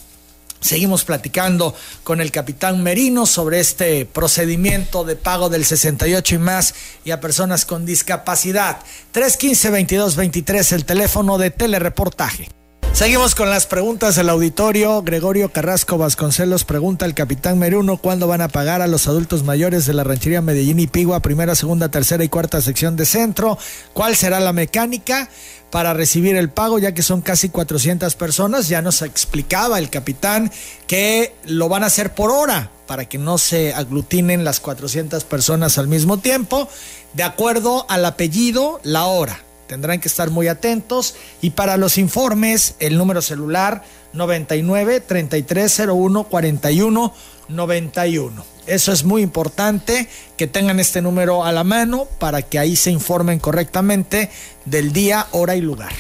Seguimos 0.60 1.04
platicando 1.04 1.76
con 2.06 2.22
el 2.22 2.32
capitán 2.32 2.84
Merino 2.84 3.26
sobre 3.26 3.60
este 3.60 4.06
procedimiento 4.06 5.04
de 5.04 5.18
pago 5.18 5.50
del 5.50 5.66
68 5.66 6.36
y 6.36 6.38
más 6.38 6.74
y 7.04 7.12
a 7.12 7.20
personas 7.20 7.66
con 7.66 7.86
discapacidad. 7.86 8.80
315-2223, 9.14 10.72
el 10.72 10.86
teléfono 10.86 11.38
de 11.38 11.52
telereportaje. 11.52 12.48
Seguimos 12.94 13.34
con 13.34 13.50
las 13.50 13.66
preguntas 13.66 14.16
del 14.16 14.30
auditorio. 14.30 15.02
Gregorio 15.02 15.52
Carrasco 15.52 15.98
Vasconcelos 15.98 16.64
pregunta 16.64 17.06
al 17.06 17.16
capitán 17.16 17.58
Meruno 17.58 17.98
cuándo 17.98 18.28
van 18.28 18.42
a 18.42 18.50
pagar 18.50 18.84
a 18.84 18.88
los 18.88 19.08
adultos 19.08 19.44
mayores 19.44 19.88
de 19.88 19.94
la 19.96 20.04
ranchería 20.04 20.44
Medellín 20.44 20.80
y 20.80 20.86
Pigua, 20.86 21.20
primera, 21.20 21.56
segunda, 21.56 21.90
tercera 21.90 22.24
y 22.24 22.30
cuarta 22.30 22.62
sección 22.62 22.96
de 22.96 23.08
centro. 23.08 23.58
¿Cuál 23.94 24.16
será 24.16 24.40
la 24.40 24.54
mecánica 24.54 25.28
para 25.72 25.96
recibir 25.96 26.36
el 26.36 26.52
pago, 26.52 26.78
ya 26.78 26.94
que 26.94 27.02
son 27.02 27.22
casi 27.22 27.50
400 27.50 28.14
personas? 28.16 28.68
Ya 28.70 28.84
nos 28.84 29.02
explicaba 29.02 29.80
el 29.80 29.90
capitán 29.90 30.52
que 30.86 31.34
lo 31.46 31.70
van 31.70 31.84
a 31.84 31.88
hacer 31.88 32.14
por 32.14 32.30
hora 32.30 32.70
para 32.86 33.06
que 33.06 33.18
no 33.18 33.40
se 33.40 33.74
aglutinen 33.74 34.44
las 34.44 34.60
400 34.60 35.24
personas 35.24 35.80
al 35.80 35.88
mismo 35.88 36.20
tiempo, 36.20 36.70
de 37.14 37.24
acuerdo 37.24 37.88
al 37.90 38.06
apellido, 38.06 38.80
la 38.84 39.06
hora. 39.06 39.40
Tendrán 39.74 40.00
que 40.00 40.08
estar 40.08 40.30
muy 40.30 40.50
atentos 40.50 41.16
y 41.42 41.50
para 41.50 41.78
los 41.78 41.98
informes 41.98 42.76
el 42.78 42.96
número 42.96 43.24
celular 43.24 43.82
99 44.14 45.00
3301 45.00 46.26
41 46.26 47.14
91. 47.50 48.46
Eso 48.68 48.92
es 48.92 49.04
muy 49.04 49.24
importante 49.24 50.08
que 50.38 50.46
tengan 50.46 50.80
este 50.80 51.02
número 51.02 51.44
a 51.44 51.52
la 51.52 51.64
mano 51.64 52.08
para 52.20 52.44
que 52.44 52.60
ahí 52.60 52.76
se 52.76 52.92
informen 52.92 53.40
correctamente 53.40 54.30
del 54.66 54.94
día, 54.94 55.26
hora 55.32 55.56
y 55.56 55.62
lugar. 55.62 55.94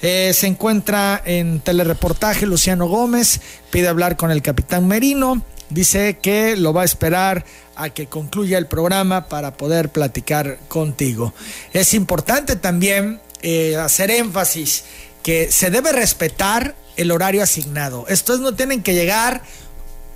Eh, 0.00 0.30
se 0.32 0.46
encuentra 0.46 1.20
en 1.24 1.58
telereportaje 1.58 2.46
Luciano 2.46 2.86
Gómez, 2.86 3.40
pide 3.72 3.88
hablar 3.88 4.16
con 4.16 4.30
el 4.30 4.42
capitán 4.42 4.86
Merino, 4.86 5.42
dice 5.70 6.18
que 6.22 6.54
lo 6.54 6.72
va 6.72 6.82
a 6.82 6.84
esperar 6.84 7.44
a 7.76 7.90
que 7.90 8.06
concluya 8.06 8.58
el 8.58 8.66
programa 8.66 9.28
para 9.28 9.56
poder 9.56 9.90
platicar 9.90 10.58
contigo. 10.68 11.34
Es 11.72 11.94
importante 11.94 12.56
también 12.56 13.20
eh, 13.42 13.76
hacer 13.76 14.10
énfasis 14.10 14.84
que 15.22 15.50
se 15.52 15.70
debe 15.70 15.92
respetar 15.92 16.74
el 16.96 17.10
horario 17.10 17.42
asignado. 17.42 18.06
Estos 18.08 18.40
no 18.40 18.54
tienen 18.54 18.82
que 18.82 18.94
llegar 18.94 19.42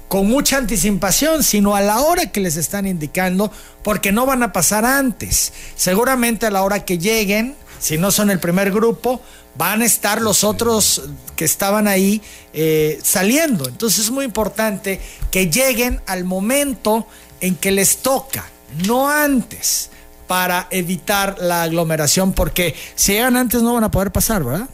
con 0.08 0.26
mucha 0.26 0.56
anticipación, 0.56 1.44
sino 1.44 1.76
a 1.76 1.80
la 1.80 2.00
hora 2.00 2.32
que 2.32 2.40
les 2.40 2.56
están 2.56 2.86
indicando, 2.86 3.52
porque 3.84 4.10
no 4.10 4.26
van 4.26 4.42
a 4.42 4.52
pasar 4.52 4.84
antes. 4.84 5.52
Seguramente 5.76 6.46
a 6.46 6.50
la 6.50 6.64
hora 6.64 6.84
que 6.84 6.98
lleguen, 6.98 7.54
si 7.78 7.96
no 7.96 8.10
son 8.10 8.30
el 8.30 8.40
primer 8.40 8.72
grupo, 8.72 9.20
van 9.56 9.82
a 9.82 9.84
estar 9.84 10.20
los 10.20 10.42
otros 10.42 11.02
que 11.36 11.44
estaban 11.44 11.86
ahí 11.86 12.22
eh, 12.52 12.98
saliendo. 13.02 13.68
Entonces 13.68 14.06
es 14.06 14.10
muy 14.10 14.24
importante 14.24 15.00
que 15.30 15.48
lleguen 15.48 16.00
al 16.06 16.24
momento 16.24 17.06
en 17.40 17.56
que 17.56 17.70
les 17.70 17.98
toca, 17.98 18.48
no 18.86 19.10
antes, 19.10 19.90
para 20.26 20.68
evitar 20.70 21.36
la 21.40 21.64
aglomeración, 21.64 22.32
porque 22.32 22.74
si 22.94 23.14
llegan 23.14 23.36
antes 23.36 23.62
no 23.62 23.74
van 23.74 23.84
a 23.84 23.90
poder 23.90 24.12
pasar, 24.12 24.44
¿verdad? 24.44 24.68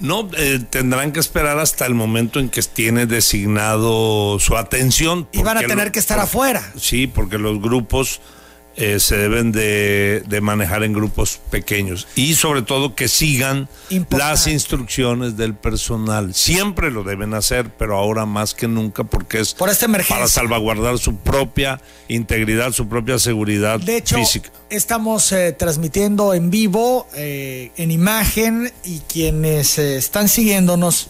No, 0.00 0.28
eh, 0.36 0.58
tendrán 0.68 1.12
que 1.12 1.20
esperar 1.20 1.60
hasta 1.60 1.86
el 1.86 1.94
momento 1.94 2.40
en 2.40 2.48
que 2.48 2.60
tiene 2.62 3.06
designado 3.06 4.40
su 4.40 4.56
atención. 4.56 5.28
Y 5.30 5.42
van 5.42 5.58
a 5.58 5.60
tener 5.60 5.92
que 5.92 6.00
estar 6.00 6.18
afuera. 6.18 6.72
Sí, 6.76 7.06
porque 7.06 7.38
los 7.38 7.62
grupos 7.62 8.20
eh, 8.76 9.00
se 9.00 9.16
deben 9.16 9.52
de, 9.52 10.24
manejar 10.40 10.82
en 10.82 10.92
grupos 10.92 11.40
pequeños 11.50 12.08
y 12.14 12.34
sobre 12.34 12.62
todo 12.62 12.94
que 12.94 13.06
sigan 13.06 13.68
las 14.10 14.46
instrucciones 14.46 15.36
del 15.36 15.54
personal. 15.54 16.34
Siempre 16.34 16.90
lo 16.90 17.04
deben 17.04 17.34
hacer, 17.34 17.70
pero 17.70 17.98
ahora 17.98 18.24
más 18.24 18.54
que 18.54 18.68
nunca 18.68 19.04
porque 19.04 19.40
es 19.40 19.54
Por 19.54 19.68
esta 19.68 19.84
emergencia. 19.84 20.16
para 20.16 20.28
salvaguardar 20.28 20.98
su 20.98 21.16
propia 21.16 21.80
integridad, 22.08 22.72
su 22.72 22.88
propia 22.88 23.18
seguridad 23.18 23.78
de 23.78 23.98
hecho, 23.98 24.16
física. 24.16 24.50
Estamos 24.70 25.30
eh, 25.32 25.52
transmitiendo 25.52 26.32
en 26.32 26.50
vivo, 26.50 27.06
eh, 27.14 27.72
en 27.76 27.90
imagen, 27.90 28.72
y 28.84 29.00
quienes 29.00 29.78
están 29.78 30.28
siguiéndonos 30.28 31.08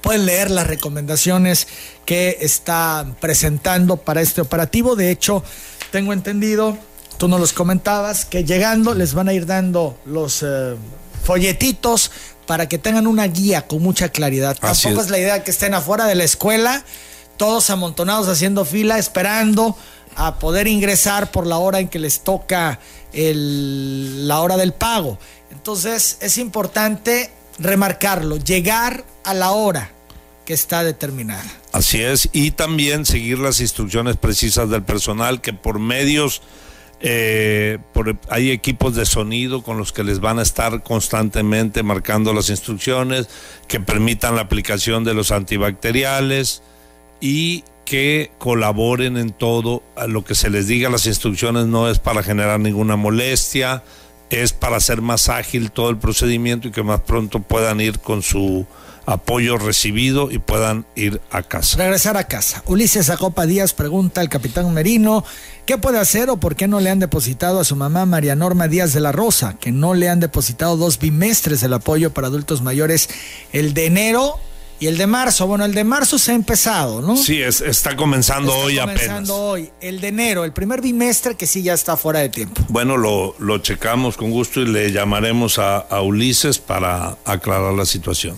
pueden 0.00 0.26
leer 0.26 0.50
las 0.50 0.66
recomendaciones 0.66 1.68
que 2.04 2.38
está 2.40 3.06
presentando 3.20 3.96
para 3.96 4.20
este 4.20 4.40
operativo. 4.40 4.96
De 4.96 5.10
hecho, 5.10 5.44
tengo 5.90 6.12
entendido, 6.12 6.76
tú 7.18 7.28
nos 7.28 7.40
los 7.40 7.52
comentabas, 7.52 8.24
que 8.24 8.44
llegando 8.44 8.94
les 8.94 9.14
van 9.14 9.28
a 9.28 9.32
ir 9.32 9.46
dando 9.46 9.98
los 10.04 10.42
eh, 10.42 10.76
folletitos 11.22 12.10
para 12.46 12.68
que 12.68 12.78
tengan 12.78 13.06
una 13.06 13.26
guía 13.26 13.66
con 13.66 13.82
mucha 13.82 14.08
claridad. 14.08 14.56
Tampoco 14.58 15.00
es. 15.00 15.10
la 15.10 15.18
idea 15.18 15.44
que 15.44 15.50
estén 15.50 15.74
afuera 15.74 16.06
de 16.06 16.14
la 16.14 16.24
escuela, 16.24 16.84
todos 17.36 17.70
amontonados 17.70 18.28
haciendo 18.28 18.64
fila, 18.64 18.98
esperando 18.98 19.76
a 20.16 20.38
poder 20.38 20.66
ingresar 20.66 21.30
por 21.30 21.46
la 21.46 21.58
hora 21.58 21.78
en 21.78 21.88
que 21.88 21.98
les 21.98 22.20
toca 22.20 22.80
la 23.12 24.40
hora 24.40 24.56
del 24.56 24.72
pago. 24.72 25.18
Entonces 25.50 26.18
es 26.20 26.38
importante 26.38 27.32
remarcarlo, 27.58 28.36
llegar 28.36 29.04
a 29.24 29.34
la 29.34 29.52
hora 29.52 29.92
que 30.50 30.54
está 30.54 30.82
determinada. 30.82 31.44
Así 31.70 32.02
es, 32.02 32.28
y 32.32 32.50
también 32.50 33.06
seguir 33.06 33.38
las 33.38 33.60
instrucciones 33.60 34.16
precisas 34.16 34.68
del 34.68 34.82
personal 34.82 35.40
que 35.40 35.52
por 35.52 35.78
medios, 35.78 36.42
eh, 36.98 37.78
hay 38.28 38.50
equipos 38.50 38.96
de 38.96 39.06
sonido 39.06 39.62
con 39.62 39.78
los 39.78 39.92
que 39.92 40.02
les 40.02 40.18
van 40.18 40.40
a 40.40 40.42
estar 40.42 40.82
constantemente 40.82 41.84
marcando 41.84 42.32
las 42.32 42.50
instrucciones, 42.50 43.28
que 43.68 43.78
permitan 43.78 44.34
la 44.34 44.40
aplicación 44.40 45.04
de 45.04 45.14
los 45.14 45.30
antibacteriales 45.30 46.64
y 47.20 47.62
que 47.84 48.32
colaboren 48.38 49.18
en 49.18 49.30
todo. 49.30 49.84
A 49.94 50.08
lo 50.08 50.24
que 50.24 50.34
se 50.34 50.50
les 50.50 50.66
diga 50.66 50.90
las 50.90 51.06
instrucciones 51.06 51.66
no 51.66 51.88
es 51.88 52.00
para 52.00 52.24
generar 52.24 52.58
ninguna 52.58 52.96
molestia, 52.96 53.84
es 54.30 54.52
para 54.52 54.78
hacer 54.78 55.00
más 55.00 55.28
ágil 55.28 55.70
todo 55.70 55.90
el 55.90 55.98
procedimiento 55.98 56.66
y 56.66 56.72
que 56.72 56.82
más 56.82 57.02
pronto 57.02 57.38
puedan 57.38 57.80
ir 57.80 58.00
con 58.00 58.22
su 58.22 58.66
apoyo 59.06 59.58
recibido 59.58 60.30
y 60.30 60.38
puedan 60.38 60.86
ir 60.94 61.20
a 61.30 61.42
casa. 61.42 61.78
Regresar 61.78 62.16
a 62.16 62.24
casa. 62.24 62.62
Ulises 62.66 63.10
Acopa 63.10 63.46
Díaz 63.46 63.72
pregunta 63.72 64.20
al 64.20 64.28
capitán 64.28 64.72
Merino 64.72 65.24
qué 65.66 65.78
puede 65.78 65.98
hacer 65.98 66.30
o 66.30 66.38
por 66.38 66.56
qué 66.56 66.68
no 66.68 66.80
le 66.80 66.90
han 66.90 66.98
depositado 66.98 67.60
a 67.60 67.64
su 67.64 67.76
mamá 67.76 68.06
María 68.06 68.36
Norma 68.36 68.68
Díaz 68.68 68.92
de 68.92 69.00
la 69.00 69.12
Rosa, 69.12 69.56
que 69.60 69.72
no 69.72 69.94
le 69.94 70.08
han 70.08 70.20
depositado 70.20 70.76
dos 70.76 70.98
bimestres 70.98 71.60
del 71.60 71.72
apoyo 71.72 72.12
para 72.12 72.28
adultos 72.28 72.62
mayores, 72.62 73.08
el 73.52 73.74
de 73.74 73.86
enero 73.86 74.38
y 74.80 74.86
el 74.86 74.96
de 74.96 75.06
marzo, 75.06 75.46
bueno, 75.46 75.66
el 75.66 75.74
de 75.74 75.84
marzo 75.84 76.18
se 76.18 76.32
ha 76.32 76.34
empezado, 76.34 77.02
¿no? 77.02 77.14
Sí, 77.14 77.42
es, 77.42 77.60
está 77.60 77.96
comenzando 77.96 78.56
hoy 78.56 78.78
apenas. 78.78 79.02
Comenzando 79.02 79.36
hoy. 79.36 79.70
El 79.82 80.00
de 80.00 80.08
enero, 80.08 80.44
el 80.44 80.52
primer 80.52 80.80
bimestre 80.80 81.34
que 81.34 81.46
sí 81.46 81.62
ya 81.62 81.74
está 81.74 81.98
fuera 81.98 82.20
de 82.20 82.30
tiempo. 82.30 82.62
Bueno, 82.68 82.96
lo, 82.96 83.34
lo 83.38 83.58
checamos 83.58 84.16
con 84.16 84.30
gusto 84.30 84.60
y 84.60 84.66
le 84.66 84.90
llamaremos 84.90 85.58
a, 85.58 85.76
a 85.76 86.00
Ulises 86.00 86.58
para 86.58 87.18
aclarar 87.26 87.74
la 87.74 87.84
situación. 87.84 88.36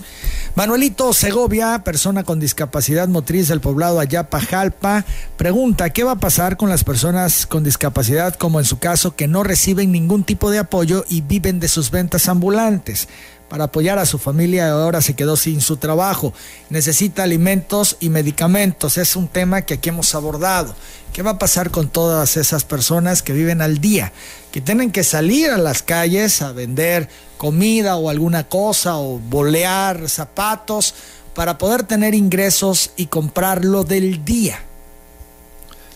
Manuelito 0.55 1.13
Segovia, 1.13 1.81
persona 1.83 2.23
con 2.23 2.39
discapacidad 2.39 3.07
motriz 3.07 3.47
del 3.47 3.61
poblado 3.61 3.99
Ayapajalpa, 3.99 5.05
pregunta, 5.37 5.91
¿qué 5.91 6.03
va 6.03 6.11
a 6.11 6.19
pasar 6.19 6.57
con 6.57 6.69
las 6.69 6.83
personas 6.83 7.47
con 7.47 7.63
discapacidad, 7.63 8.35
como 8.35 8.59
en 8.59 8.65
su 8.65 8.77
caso, 8.77 9.15
que 9.15 9.27
no 9.27 9.43
reciben 9.43 9.91
ningún 9.91 10.23
tipo 10.23 10.51
de 10.51 10.59
apoyo 10.59 11.05
y 11.09 11.21
viven 11.21 11.59
de 11.59 11.69
sus 11.69 11.89
ventas 11.89 12.27
ambulantes? 12.27 13.07
Para 13.53 13.65
apoyar 13.65 13.99
a 13.99 14.07
su 14.07 14.17
familia 14.17 14.71
ahora 14.71 14.99
se 14.99 15.13
quedó 15.13 15.37
sin 15.37 15.61
su 15.61 15.77
trabajo. 15.77 16.33
Necesita 16.71 17.21
alimentos 17.21 17.97
y 17.99 18.09
medicamentos. 18.09 18.97
Es 18.97 19.15
un 19.15 19.27
tema 19.27 19.61
que 19.61 19.75
aquí 19.75 19.89
hemos 19.89 20.15
abordado. 20.15 20.73
¿Qué 21.13 21.21
va 21.21 21.29
a 21.29 21.37
pasar 21.37 21.69
con 21.69 21.87
todas 21.87 22.35
esas 22.35 22.63
personas 22.63 23.21
que 23.21 23.31
viven 23.31 23.61
al 23.61 23.77
día? 23.77 24.11
Que 24.51 24.59
tienen 24.59 24.89
que 24.91 25.03
salir 25.03 25.51
a 25.51 25.59
las 25.59 25.83
calles 25.83 26.41
a 26.41 26.51
vender 26.51 27.09
comida 27.37 27.95
o 27.95 28.09
alguna 28.09 28.43
cosa 28.49 28.97
o 28.97 29.19
bolear 29.19 30.09
zapatos 30.09 30.95
para 31.35 31.59
poder 31.59 31.83
tener 31.83 32.15
ingresos 32.15 32.89
y 32.97 33.05
comprarlo 33.05 33.83
del 33.83 34.25
día. 34.25 34.63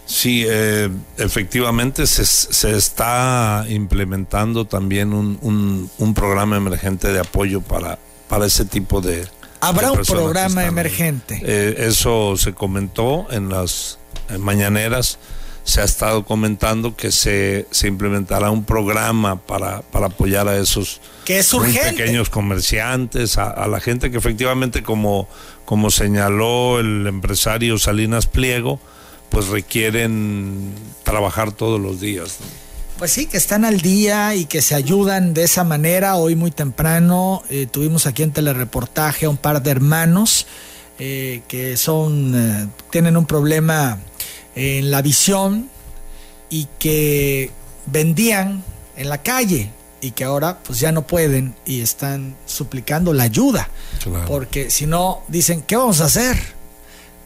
Sí, 0.08 0.46
eh, 0.48 0.90
efectivamente 1.18 2.08
se, 2.08 2.26
se, 2.26 2.78
está 2.78 3.66
implementando 3.68 4.66
también 4.66 5.12
un, 5.12 5.90
un, 5.98 6.14
programa 6.14 6.56
emergente 6.56 7.12
de 7.12 7.20
apoyo 7.20 7.60
para, 7.60 8.00
para 8.30 8.46
ese 8.46 8.64
tipo 8.64 9.02
de... 9.02 9.28
Habrá 9.60 9.92
un 9.92 10.02
programa 10.04 10.66
emergente. 10.66 11.42
Eh, 11.44 11.76
eso 11.80 12.38
se 12.38 12.54
comentó 12.54 13.28
en 13.32 13.50
las 13.50 14.00
mañaneras, 14.40 15.20
se 15.66 15.82
ha 15.82 15.84
estado 15.84 16.24
comentando 16.24 16.96
que 16.96 17.12
se, 17.12 17.68
se 17.72 17.90
implementará 17.90 18.50
un 18.50 18.64
programa 18.64 19.42
para, 19.42 19.82
para 19.82 20.06
apoyar 20.06 20.48
a 20.48 20.58
esos 20.58 21.02
que 21.26 21.40
es 21.40 21.54
pequeños 21.54 22.30
comerciantes, 22.30 23.38
a, 23.38 23.50
a, 23.50 23.68
la 23.68 23.82
gente 23.82 24.10
que 24.10 24.18
efectivamente, 24.18 24.84
como, 24.84 25.28
como 25.66 25.92
señaló 25.92 26.80
el 26.80 27.06
empresario 27.08 27.78
Salinas 27.78 28.28
Pliego, 28.28 28.80
pues 29.30 29.48
requieren 29.48 30.74
trabajar 31.04 31.52
todos 31.52 31.80
los 31.80 32.00
días. 32.00 32.38
Pues 32.98 33.12
sí, 33.12 33.28
que 33.28 33.38
están 33.38 33.64
al 33.64 33.82
día 33.82 34.34
y 34.34 34.46
que 34.46 34.62
se 34.62 34.74
ayudan 34.74 35.36
de 35.36 35.44
esa 35.44 35.64
manera. 35.64 36.16
Hoy 36.16 36.36
muy 36.36 36.50
temprano 36.50 37.44
eh, 37.50 37.68
tuvimos 37.70 38.08
aquí 38.08 38.24
en 38.24 38.32
telereportaje 38.32 39.28
a 39.28 39.30
un 39.30 39.38
par 39.38 39.62
de 39.62 39.70
hermanos 39.70 40.48
eh, 41.00 41.44
que 41.48 41.78
son 41.78 42.34
eh, 42.36 42.68
tienen 42.90 43.18
un 43.18 43.28
problema 43.28 44.00
en 44.56 44.90
la 44.90 45.04
visión 45.04 45.70
y 46.50 46.68
que 46.80 47.52
vendían 47.86 48.64
en 48.96 49.10
la 49.10 49.22
calle 49.22 49.70
y 50.02 50.12
que 50.12 50.24
ahora 50.24 50.58
pues 50.64 50.80
ya 50.80 50.92
no 50.92 51.06
pueden 51.06 51.54
y 51.68 51.82
están 51.82 52.36
suplicando 52.48 53.14
la 53.14 53.24
ayuda. 53.24 53.70
Porque 54.26 54.72
si 54.72 54.88
no, 54.88 55.22
dicen, 55.28 55.62
¿qué 55.62 55.76
vamos 55.76 56.02
a 56.02 56.06
hacer? 56.06 56.57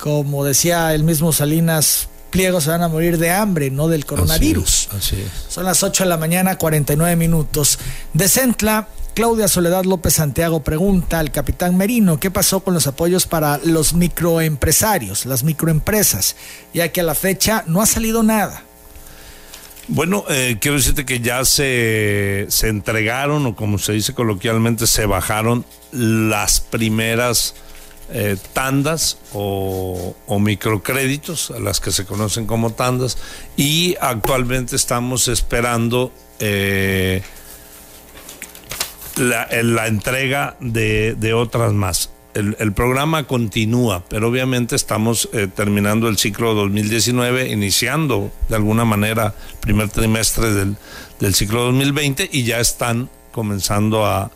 Como 0.01 0.43
decía 0.43 0.93
el 0.95 1.03
mismo 1.03 1.31
Salinas 1.31 2.09
Pliego, 2.31 2.59
se 2.59 2.71
van 2.71 2.81
a 2.81 2.87
morir 2.87 3.19
de 3.19 3.29
hambre, 3.29 3.69
no 3.69 3.87
del 3.87 4.05
coronavirus. 4.05 4.89
Así 4.97 5.23
Son 5.47 5.63
las 5.63 5.83
8 5.83 6.05
de 6.05 6.09
la 6.09 6.17
mañana, 6.17 6.57
49 6.57 7.15
minutos. 7.15 7.77
De 8.13 8.27
Centla, 8.27 8.87
Claudia 9.13 9.47
Soledad 9.47 9.83
López 9.83 10.15
Santiago 10.15 10.63
pregunta 10.63 11.19
al 11.19 11.31
capitán 11.31 11.77
Merino 11.77 12.19
qué 12.19 12.31
pasó 12.31 12.61
con 12.61 12.73
los 12.73 12.87
apoyos 12.87 13.27
para 13.27 13.59
los 13.59 13.93
microempresarios, 13.93 15.27
las 15.27 15.43
microempresas, 15.43 16.35
ya 16.73 16.87
que 16.87 17.01
a 17.01 17.03
la 17.03 17.13
fecha 17.13 17.63
no 17.67 17.81
ha 17.81 17.85
salido 17.85 18.23
nada. 18.23 18.63
Bueno, 19.87 20.23
eh, 20.29 20.57
quiero 20.59 20.77
decirte 20.77 21.05
que 21.05 21.19
ya 21.19 21.45
se, 21.45 22.47
se 22.49 22.69
entregaron, 22.69 23.45
o 23.45 23.55
como 23.55 23.77
se 23.77 23.91
dice 23.91 24.13
coloquialmente, 24.13 24.87
se 24.87 25.05
bajaron 25.05 25.63
las 25.91 26.61
primeras 26.61 27.53
eh, 28.13 28.38
tandas 28.54 29.17
o, 29.34 30.15
microcréditos, 30.39 31.52
a 31.52 31.60
las 31.60 31.80
que 31.80 31.91
se 31.91 32.06
conocen 32.06 32.45
como 32.45 32.74
tandas, 32.74 33.17
y 33.56 33.95
actualmente 34.02 34.76
estamos 34.76 35.30
esperando 35.30 36.12
eh, 36.39 37.21
la, 39.15 39.88
entrega 39.88 40.58
de, 40.60 41.34
otras 41.34 41.71
más. 41.71 42.12
El, 42.34 42.74
programa 42.74 43.24
continúa, 43.28 44.04
pero 44.10 44.28
obviamente 44.28 44.76
estamos 44.76 45.30
eh, 45.32 45.47
terminando 45.47 46.10
el 46.10 46.17
ciclo 46.17 46.54
2019, 46.54 47.50
iniciando 47.50 48.32
de 48.50 48.56
alguna 48.56 48.84
manera 48.84 49.36
el 49.54 49.58
primer 49.60 49.89
trimestre 49.89 50.52
del, 50.54 50.76
del 51.19 51.34
ciclo 51.34 51.63
2020 51.63 52.30
y 52.32 52.43
ya 52.43 52.60
están 52.60 53.10
comenzando 53.32 54.06
a, 54.06 54.32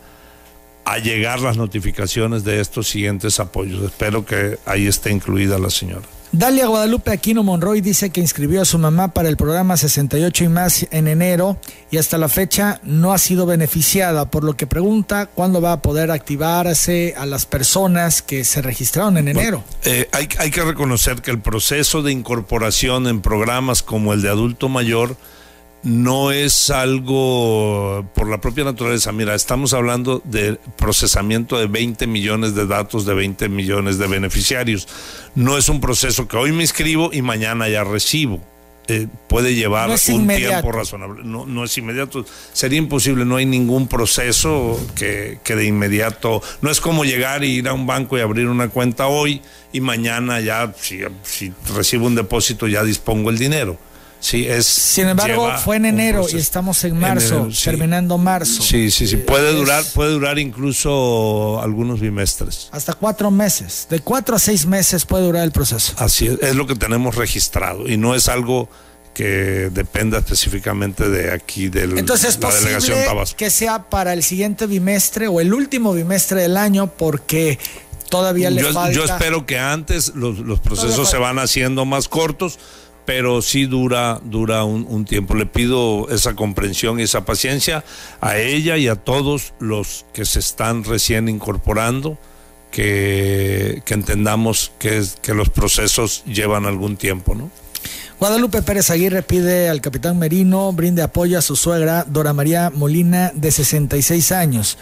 a 0.85 0.99
llegar 0.99 1.41
las 1.41 1.57
notificaciones 1.57 2.43
de 2.43 2.61
estos 2.61 2.87
siguientes 2.87 3.39
apoyos. 3.39 3.83
Espero 3.83 4.25
que 4.25 4.59
ahí 4.65 4.87
esté 4.87 5.11
incluida 5.11 5.57
la 5.57 5.69
señora. 5.69 6.07
Dalia 6.31 6.67
Guadalupe 6.67 7.11
Aquino 7.11 7.43
Monroy 7.43 7.79
dice 7.79 8.09
que 8.09 8.19
inscribió 8.19 8.61
a 8.61 8.65
su 8.65 8.77
mamá 8.77 9.13
para 9.13 9.29
el 9.29 9.37
programa 9.37 9.77
68 9.77 10.43
y 10.43 10.47
más 10.49 10.85
en 10.91 11.07
enero 11.07 11.57
y 11.91 11.97
hasta 11.97 12.17
la 12.17 12.27
fecha 12.27 12.81
no 12.83 13.13
ha 13.13 13.17
sido 13.17 13.45
beneficiada, 13.45 14.29
por 14.29 14.43
lo 14.43 14.57
que 14.57 14.67
pregunta 14.67 15.27
cuándo 15.27 15.61
va 15.61 15.71
a 15.71 15.81
poder 15.81 16.11
activarse 16.11 17.13
a 17.17 17.25
las 17.25 17.45
personas 17.45 18.21
que 18.21 18.43
se 18.43 18.61
registraron 18.61 19.17
en 19.17 19.29
enero. 19.29 19.63
Eh, 19.85 20.09
hay, 20.11 20.27
hay 20.37 20.51
que 20.51 20.63
reconocer 20.63 21.21
que 21.21 21.31
el 21.31 21.39
proceso 21.39 22.01
de 22.01 22.11
incorporación 22.11 23.07
en 23.07 23.21
programas 23.21 23.81
como 23.81 24.11
el 24.11 24.21
de 24.21 24.27
adulto 24.27 24.67
mayor 24.67 25.15
no 25.85 26.31
es 26.31 26.71
algo 26.71 28.09
por 28.15 28.27
la 28.27 28.41
propia 28.41 28.63
naturaleza. 28.63 29.11
Mira, 29.11 29.35
estamos 29.35 29.73
hablando 29.73 30.21
de 30.25 30.57
procesamiento 30.77 31.59
de 31.59 31.67
20 31.67 32.07
millones 32.07 32.55
de 32.55 32.65
datos 32.65 33.05
de 33.05 33.13
20 33.13 33.47
millones 33.49 33.99
de 33.99 34.07
beneficiarios. 34.07 34.87
No 35.35 35.57
es 35.57 35.69
un 35.69 35.79
proceso 35.79 36.27
que 36.27 36.37
hoy 36.37 36.51
me 36.51 36.63
inscribo 36.63 37.11
y 37.13 37.21
mañana 37.21 37.69
ya 37.69 37.83
recibo. 37.83 38.41
Eh, 38.87 39.07
puede 39.27 39.53
llevar 39.53 39.89
un 39.89 40.27
tiempo 40.27 40.71
razonable. 40.71 41.23
No, 41.23 41.45
no 41.45 41.63
es 41.63 41.77
inmediato. 41.77 42.25
Sería 42.51 42.79
imposible, 42.79 43.23
no 43.23 43.35
hay 43.35 43.45
ningún 43.45 43.87
proceso 43.87 44.79
que, 44.95 45.39
que 45.43 45.55
de 45.55 45.65
inmediato. 45.65 46.41
No 46.61 46.71
es 46.71 46.81
como 46.81 47.05
llegar 47.05 47.43
y 47.43 47.57
ir 47.57 47.67
a 47.67 47.73
un 47.73 47.85
banco 47.85 48.17
y 48.17 48.21
abrir 48.21 48.47
una 48.47 48.69
cuenta 48.69 49.05
hoy 49.05 49.41
y 49.71 49.81
mañana 49.81 50.39
ya, 50.39 50.73
si, 50.79 51.01
si 51.21 51.53
recibo 51.75 52.07
un 52.07 52.15
depósito, 52.15 52.67
ya 52.67 52.83
dispongo 52.83 53.29
el 53.29 53.37
dinero. 53.37 53.77
Sí, 54.19 54.47
es, 54.47 54.65
Sin 54.65 55.07
embargo, 55.07 55.51
fue 55.63 55.75
en 55.75 55.85
enero 55.85 56.25
y 56.31 56.37
estamos 56.37 56.83
en 56.83 56.97
marzo, 56.97 57.47
terminando 57.63 58.17
marzo. 58.17 58.63
Sí, 58.63 58.89
sí, 58.89 59.07
sí. 59.07 59.17
Puede 59.17 59.53
durar, 59.53 59.83
puede 59.93 60.11
durar 60.11 60.39
incluso 60.39 61.61
algunos 61.61 61.99
bimestres. 61.99 62.69
Hasta 62.71 62.93
cuatro 62.93 63.29
meses. 63.29 63.87
De 63.89 63.99
cuatro 63.99 64.35
a 64.35 64.39
seis 64.39 64.65
meses 64.65 65.05
puede 65.05 65.25
durar 65.25 65.43
el 65.43 65.51
proceso. 65.51 65.93
Así 65.97 66.27
es, 66.27 66.41
es 66.41 66.55
lo 66.55 66.65
que 66.65 66.75
tenemos 66.75 67.15
registrado 67.15 67.87
y 67.87 67.97
no 67.97 68.15
es 68.15 68.27
algo 68.27 68.69
que 69.13 69.69
dependa 69.71 70.17
específicamente 70.17 71.07
de 71.07 71.31
aquí 71.31 71.69
del 71.69 71.97
Entonces, 71.97 72.37
la 72.41 72.53
delegación 72.53 72.99
Tabasco. 73.05 73.37
que 73.37 73.49
sea 73.49 73.83
para 73.89 74.11
el 74.11 74.23
siguiente 74.23 74.67
bimestre 74.67 75.27
o 75.27 75.39
el 75.39 75.53
último 75.53 75.93
bimestre 75.93 76.41
del 76.41 76.57
año 76.57 76.87
porque 76.87 77.57
todavía 78.09 78.49
le 78.49 78.61
falta. 78.63 78.91
Yo 78.91 79.05
espero 79.05 79.45
que 79.45 79.57
antes 79.57 80.15
los, 80.15 80.39
los 80.39 80.59
procesos 80.59 81.09
se 81.09 81.17
van 81.17 81.39
haciendo 81.39 81.85
más 81.85 82.09
cortos 82.09 82.59
pero 83.05 83.41
sí 83.41 83.65
dura, 83.65 84.19
dura 84.23 84.63
un, 84.63 85.05
tiempo. 85.05 85.35
Le 85.35 85.45
pido 85.45 86.09
esa 86.09 86.35
comprensión 86.35 86.99
y 86.99 87.03
esa 87.03 87.23
paciencia 87.23 87.83
a 88.19 88.37
ella 88.37 88.77
y 88.77 88.87
a 88.87 88.95
todos 88.95 89.53
los 89.59 90.05
que 90.13 90.25
se 90.25 90.39
están 90.39 90.83
recién 90.83 91.29
incorporando, 91.29 92.17
que, 92.71 93.83
entendamos 93.87 94.71
que, 94.79 95.33
los 95.33 95.49
procesos 95.49 96.23
llevan 96.25 96.65
algún 96.65 96.97
tiempo, 96.97 97.35
¿no? 97.35 97.49
Guadalupe 98.19 98.61
Pérez 98.61 98.89
Aguirre 98.91 99.23
pide 99.23 99.69
al 99.69 99.81
capitán 99.81 100.17
Merino 100.17 100.71
brinde 100.71 101.01
apoyo 101.01 101.37
a 101.37 101.41
su 101.41 101.57
suegra 101.57 102.05
Dora 102.07 102.31
María 102.31 102.71
Molina 102.73 103.31
de 103.35 103.51
66 103.51 104.31
años 104.31 104.77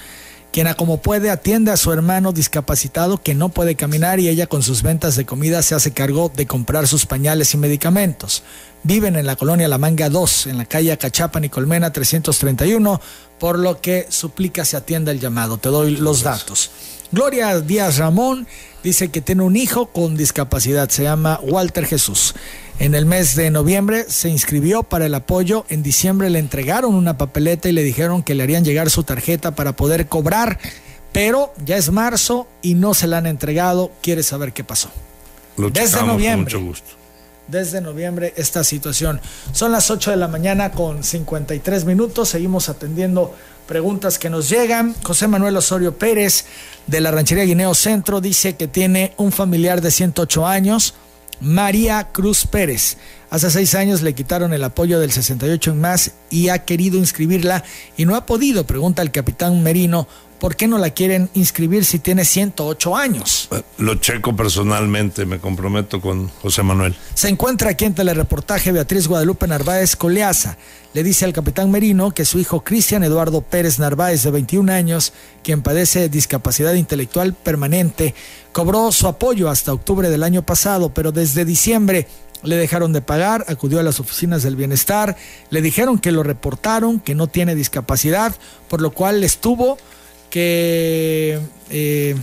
quien 0.53 0.67
a 0.67 0.75
como 0.75 1.01
puede 1.01 1.31
atiende 1.31 1.71
a 1.71 1.77
su 1.77 1.91
hermano 1.91 2.31
discapacitado 2.31 3.17
que 3.17 3.33
no 3.33 3.49
puede 3.49 3.73
caminar 3.73 4.19
y 4.19 4.29
ella 4.29 4.45
con 4.45 4.61
sus 4.61 4.83
ventas 4.83 5.15
de 5.15 5.25
comida 5.25 5.63
se 5.63 5.73
hace 5.73 5.93
cargo 5.93 6.31
de 6.33 6.45
comprar 6.45 6.87
sus 6.87 7.07
pañales 7.07 7.55
y 7.55 7.57
medicamentos. 7.57 8.43
Viven 8.83 9.15
en 9.15 9.25
la 9.25 9.35
colonia 9.35 9.67
La 9.67 9.79
Manga 9.79 10.09
2, 10.09 10.47
en 10.47 10.59
la 10.59 10.65
calle 10.65 10.95
Cachapan 10.95 11.45
y 11.45 11.49
Colmena 11.49 11.91
331, 11.91 13.01
por 13.39 13.57
lo 13.57 13.81
que 13.81 14.05
suplica 14.09 14.63
se 14.63 14.77
atienda 14.77 15.11
el 15.11 15.19
llamado. 15.19 15.57
Te 15.57 15.69
doy 15.69 15.97
los 15.97 16.21
datos. 16.21 16.69
Gloria 17.13 17.59
Díaz 17.59 17.99
Ramón 17.99 18.47
dice 18.83 19.09
que 19.09 19.21
tiene 19.21 19.43
un 19.43 19.55
hijo 19.55 19.85
con 19.85 20.17
discapacidad, 20.17 20.89
se 20.89 21.03
llama 21.03 21.39
Walter 21.43 21.85
Jesús. 21.85 22.33
En 22.79 22.95
el 22.95 23.05
mes 23.05 23.35
de 23.35 23.51
noviembre 23.51 24.07
se 24.09 24.29
inscribió 24.29 24.81
para 24.81 25.05
el 25.05 25.13
apoyo, 25.13 25.63
en 25.69 25.83
diciembre 25.83 26.31
le 26.31 26.39
entregaron 26.39 26.95
una 26.95 27.15
papeleta 27.15 27.69
y 27.69 27.71
le 27.71 27.83
dijeron 27.83 28.23
que 28.23 28.33
le 28.33 28.41
harían 28.41 28.65
llegar 28.65 28.89
su 28.89 29.03
tarjeta 29.03 29.53
para 29.53 29.75
poder 29.75 30.07
cobrar, 30.07 30.57
pero 31.11 31.53
ya 31.63 31.77
es 31.77 31.91
marzo 31.91 32.47
y 32.63 32.73
no 32.73 32.95
se 32.95 33.05
la 33.05 33.19
han 33.19 33.27
entregado, 33.27 33.91
quiere 34.01 34.23
saber 34.23 34.51
qué 34.51 34.63
pasó. 34.63 34.89
Desde 35.55 36.01
noviembre. 36.01 36.55
mucho 36.55 36.65
gusto. 36.65 36.89
Desde 37.47 37.79
noviembre 37.79 38.33
esta 38.37 38.63
situación. 38.63 39.21
Son 39.51 39.71
las 39.71 39.91
8 39.91 40.09
de 40.09 40.17
la 40.17 40.27
mañana 40.27 40.71
con 40.71 41.03
53 41.03 41.85
minutos, 41.85 42.29
seguimos 42.29 42.69
atendiendo 42.69 43.35
preguntas 43.67 44.19
que 44.19 44.29
nos 44.29 44.49
llegan. 44.49 44.95
José 45.03 45.27
Manuel 45.27 45.57
Osorio 45.57 45.97
Pérez 45.97 46.45
de 46.87 47.01
la 47.01 47.11
ranchería 47.11 47.45
Guineo 47.45 47.73
Centro 47.73 48.21
dice 48.21 48.55
que 48.55 48.67
tiene 48.67 49.13
un 49.17 49.31
familiar 49.31 49.81
de 49.81 49.91
108 49.91 50.45
años, 50.45 50.93
María 51.39 52.09
Cruz 52.11 52.45
Pérez. 52.45 52.97
Hace 53.29 53.49
seis 53.49 53.75
años 53.75 54.01
le 54.01 54.13
quitaron 54.13 54.53
el 54.53 54.63
apoyo 54.63 54.99
del 54.99 55.11
68 55.11 55.71
en 55.71 55.81
más 55.81 56.11
y 56.29 56.49
ha 56.49 56.59
querido 56.59 56.97
inscribirla 56.97 57.63
y 57.97 58.05
no 58.05 58.15
ha 58.15 58.25
podido, 58.25 58.65
pregunta 58.65 59.01
el 59.01 59.11
capitán 59.11 59.63
Merino, 59.63 60.07
¿por 60.43 60.57
qué 60.57 60.67
no 60.67 60.77
la 60.77 60.89
quieren 60.89 61.29
inscribir 61.35 61.85
si 61.85 61.99
tiene 61.99 62.25
108 62.25 62.97
años? 62.97 63.47
Eh, 63.49 63.61
lo 63.77 63.95
checo 63.95 64.35
personalmente, 64.35 65.25
me 65.25 65.39
comprometo 65.39 66.01
con 66.01 66.27
José 66.41 66.63
Manuel. 66.63 66.93
Se 67.13 67.29
encuentra 67.29 67.69
aquí 67.69 67.85
en 67.85 67.95
telereportaje 67.95 68.73
Beatriz 68.73 69.07
Guadalupe 69.07 69.47
Narváez 69.47 69.95
Coleaza. 69.95 70.57
Le 70.93 71.01
dice 71.01 71.23
al 71.23 71.31
capitán 71.31 71.71
Merino 71.71 72.11
que 72.11 72.25
su 72.25 72.39
hijo 72.39 72.61
Cristian 72.61 73.05
Eduardo 73.05 73.39
Pérez 73.39 73.79
Narváez, 73.79 74.23
de 74.23 74.31
21 74.31 74.69
años, 74.69 75.13
quien 75.43 75.61
padece 75.61 76.09
discapacidad 76.09 76.73
intelectual 76.73 77.33
permanente, 77.33 78.13
cobró 78.51 78.91
su 78.91 79.07
apoyo 79.07 79.49
hasta 79.49 79.71
octubre 79.71 80.09
del 80.09 80.23
año 80.23 80.41
pasado, 80.41 80.93
pero 80.93 81.13
desde 81.13 81.45
diciembre 81.45 82.05
le 82.43 82.57
dejaron 82.57 82.91
de 82.91 83.01
pagar, 83.01 83.45
acudió 83.47 83.79
a 83.79 83.83
las 83.83 84.01
oficinas 84.01 84.43
del 84.43 84.57
bienestar, 84.57 85.15
le 85.51 85.61
dijeron 85.61 85.99
que 85.99 86.11
lo 86.11 86.21
reportaron, 86.21 86.99
que 86.99 87.15
no 87.15 87.27
tiene 87.27 87.55
discapacidad, 87.55 88.35
por 88.67 88.81
lo 88.81 88.91
cual 88.91 89.23
estuvo 89.23 89.77
que 90.33 91.39
eh, 91.69 92.15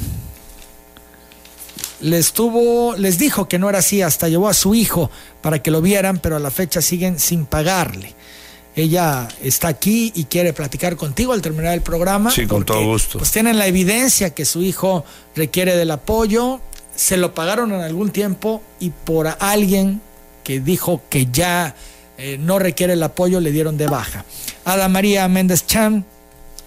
les 2.00 2.32
tuvo, 2.32 2.96
les 2.96 3.18
dijo 3.18 3.46
que 3.46 3.56
no 3.56 3.68
era 3.68 3.78
así, 3.78 4.02
hasta 4.02 4.28
llevó 4.28 4.48
a 4.48 4.54
su 4.54 4.74
hijo 4.74 5.12
para 5.40 5.62
que 5.62 5.70
lo 5.70 5.80
vieran, 5.80 6.18
pero 6.18 6.34
a 6.34 6.40
la 6.40 6.50
fecha 6.50 6.82
siguen 6.82 7.20
sin 7.20 7.46
pagarle. 7.46 8.16
Ella 8.74 9.28
está 9.44 9.68
aquí 9.68 10.10
y 10.16 10.24
quiere 10.24 10.52
platicar 10.52 10.96
contigo 10.96 11.32
al 11.32 11.40
terminar 11.40 11.72
el 11.72 11.82
programa. 11.82 12.32
Sí, 12.32 12.48
con 12.48 12.64
todo 12.64 12.84
gusto. 12.84 13.18
Pues 13.18 13.30
tienen 13.30 13.60
la 13.60 13.68
evidencia 13.68 14.30
que 14.30 14.44
su 14.44 14.60
hijo 14.60 15.04
requiere 15.36 15.76
del 15.76 15.92
apoyo, 15.92 16.60
se 16.96 17.16
lo 17.16 17.32
pagaron 17.32 17.72
en 17.72 17.80
algún 17.80 18.10
tiempo 18.10 18.60
y 18.80 18.90
por 18.90 19.36
alguien 19.38 20.00
que 20.42 20.58
dijo 20.58 21.00
que 21.08 21.26
ya 21.26 21.76
eh, 22.18 22.38
no 22.40 22.58
requiere 22.58 22.94
el 22.94 23.02
apoyo 23.04 23.38
le 23.38 23.52
dieron 23.52 23.78
de 23.78 23.86
baja. 23.86 24.24
Ada 24.64 24.88
María 24.88 25.28
Méndez 25.28 25.64
Chan 25.64 26.04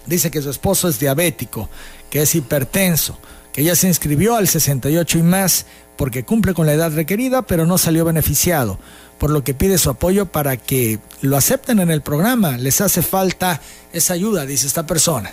Dice 0.06 0.30
que 0.30 0.42
su 0.42 0.50
esposo 0.50 0.88
es 0.88 0.98
diabético, 0.98 1.68
que 2.10 2.22
es 2.22 2.34
hipertenso, 2.34 3.18
que 3.52 3.64
ya 3.64 3.76
se 3.76 3.88
inscribió 3.88 4.36
al 4.36 4.48
68 4.48 5.18
y 5.18 5.22
más 5.22 5.66
porque 5.96 6.24
cumple 6.24 6.54
con 6.54 6.66
la 6.66 6.72
edad 6.72 6.92
requerida, 6.92 7.42
pero 7.42 7.66
no 7.66 7.78
salió 7.78 8.04
beneficiado, 8.04 8.78
por 9.18 9.30
lo 9.30 9.44
que 9.44 9.54
pide 9.54 9.78
su 9.78 9.90
apoyo 9.90 10.26
para 10.26 10.56
que 10.56 10.98
lo 11.20 11.36
acepten 11.36 11.78
en 11.78 11.90
el 11.90 12.02
programa. 12.02 12.58
Les 12.58 12.80
hace 12.80 13.02
falta 13.02 13.60
esa 13.92 14.14
ayuda, 14.14 14.44
dice 14.44 14.66
esta 14.66 14.86
persona. 14.86 15.32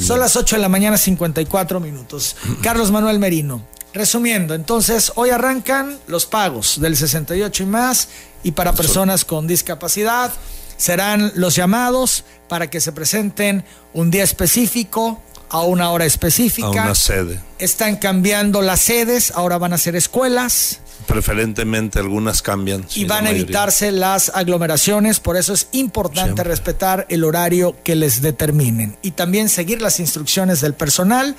Son 0.00 0.18
las 0.18 0.36
8 0.36 0.56
de 0.56 0.62
la 0.62 0.68
mañana, 0.68 0.96
54 0.96 1.80
minutos. 1.80 2.36
Carlos 2.62 2.90
Manuel 2.90 3.18
Merino. 3.18 3.62
Resumiendo, 3.94 4.54
entonces 4.54 5.12
hoy 5.14 5.30
arrancan 5.30 5.98
los 6.06 6.26
pagos 6.26 6.78
del 6.78 6.94
68 6.94 7.62
y 7.62 7.66
más 7.66 8.08
y 8.42 8.52
para 8.52 8.74
personas 8.74 9.24
con 9.24 9.46
discapacidad 9.46 10.30
serán 10.78 11.32
los 11.34 11.54
llamados 11.54 12.24
para 12.48 12.70
que 12.70 12.80
se 12.80 12.92
presenten 12.92 13.64
un 13.92 14.10
día 14.10 14.24
específico, 14.24 15.20
a 15.50 15.62
una 15.62 15.90
hora 15.90 16.04
específica. 16.04 16.66
A 16.68 16.70
una 16.70 16.94
sede. 16.94 17.40
Están 17.58 17.96
cambiando 17.96 18.62
las 18.62 18.80
sedes, 18.80 19.32
ahora 19.34 19.58
van 19.58 19.72
a 19.72 19.78
ser 19.78 19.96
escuelas. 19.96 20.80
Preferentemente 21.06 21.98
algunas 21.98 22.42
cambian. 22.42 22.84
Y 22.94 23.04
van 23.04 23.26
a 23.26 23.30
evitarse 23.30 23.92
las 23.92 24.30
aglomeraciones, 24.34 25.20
por 25.20 25.36
eso 25.36 25.54
es 25.54 25.68
importante 25.72 26.44
respetar 26.44 27.06
el 27.08 27.24
horario 27.24 27.76
que 27.82 27.94
les 27.94 28.20
determinen. 28.20 28.96
Y 29.02 29.12
también 29.12 29.48
seguir 29.48 29.80
las 29.80 30.00
instrucciones 30.00 30.60
del 30.60 30.74
personal 30.74 31.34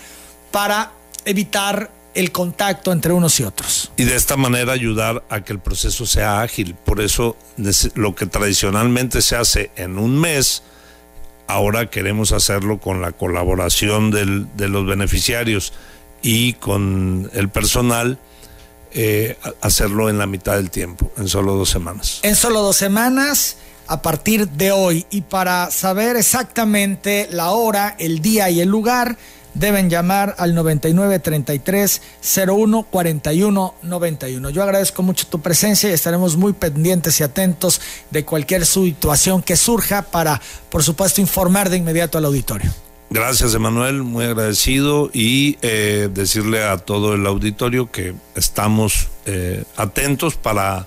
para 0.52 0.92
evitar 1.26 1.92
el 2.14 2.32
contacto 2.32 2.91
entre 2.91 3.14
unos 3.14 3.39
y 3.39 3.43
otros. 3.43 3.91
Y 3.97 4.03
de 4.03 4.16
esta 4.16 4.36
manera 4.38 4.74
ayudar 4.74 5.24
a 5.30 5.41
que 5.41 5.53
el 5.53 5.60
proceso 5.60 6.05
sea 6.05 6.41
ágil. 6.41 6.76
Por 6.76 7.01
eso 7.01 7.38
lo 7.95 8.16
que 8.16 8.26
tradicionalmente 8.26 9.22
se 9.22 9.36
hace 9.36 9.72
en 9.76 9.97
un 9.97 10.20
mes, 10.20 10.64
ahora 11.47 11.89
queremos 11.89 12.32
hacerlo 12.32 12.80
con 12.80 13.01
la 13.01 13.12
colaboración 13.12 14.12
del, 14.12 14.47
de 14.55 14.68
los 14.68 14.86
beneficiarios 14.86 15.74
y 16.22 16.53
con 16.53 17.30
el 17.34 17.49
personal. 17.49 18.20
Eh, 18.91 19.38
hacerlo 19.62 20.10
en 20.10 20.18
la 20.18 20.26
mitad 20.26 20.55
del 20.55 20.72
tiempo, 20.72 21.12
en 21.16 21.28
solo 21.28 21.53
dos 21.53 21.70
semanas. 21.70 22.22
En 22.24 22.36
solo 22.36 22.64
dos 22.64 22.76
semanas, 22.76 23.57
a 23.86 24.01
partir 24.01 24.49
de 24.49 24.72
hoy. 24.72 25.05
Y 25.12 25.22
para 25.22 25.70
saber 25.70 26.16
exactamente 26.16 27.28
la 27.32 27.51
hora, 27.51 27.95
el 27.99 28.20
día 28.22 28.49
y 28.49 28.62
el 28.62 28.70
lugar, 28.70 29.16
deben 29.54 29.89
llamar 29.89 30.36
al 30.38 30.56
9933 30.56 32.02
01 32.47 32.84
41 32.84 33.74
91. 33.82 34.50
Yo 34.50 34.64
agradezco 34.64 35.04
mucho 35.04 35.28
tu 35.28 35.41
presencia 35.41 35.89
y 35.89 35.93
estaremos 35.93 36.38
muy 36.38 36.54
pendientes 36.54 37.20
y 37.20 37.24
atentos 37.24 37.82
de 38.12 38.26
cualquier 38.26 38.66
situación 38.66 39.41
que 39.41 39.56
surja 39.56 40.04
para, 40.04 40.41
por 40.70 40.84
supuesto, 40.84 41.22
informar 41.22 41.70
de 41.70 41.78
inmediato 41.78 42.18
al 42.18 42.26
auditorio. 42.26 42.72
Gracias, 43.12 43.56
Emanuel, 43.56 44.04
muy 44.04 44.26
agradecido 44.26 45.10
y 45.12 45.58
eh, 45.64 46.10
decirle 46.14 46.64
a 46.64 46.78
todo 46.78 47.16
el 47.16 47.26
auditorio 47.26 47.91
que 47.91 48.14
estamos 48.36 49.08
eh, 49.26 49.64
atentos 49.78 50.36
para, 50.36 50.86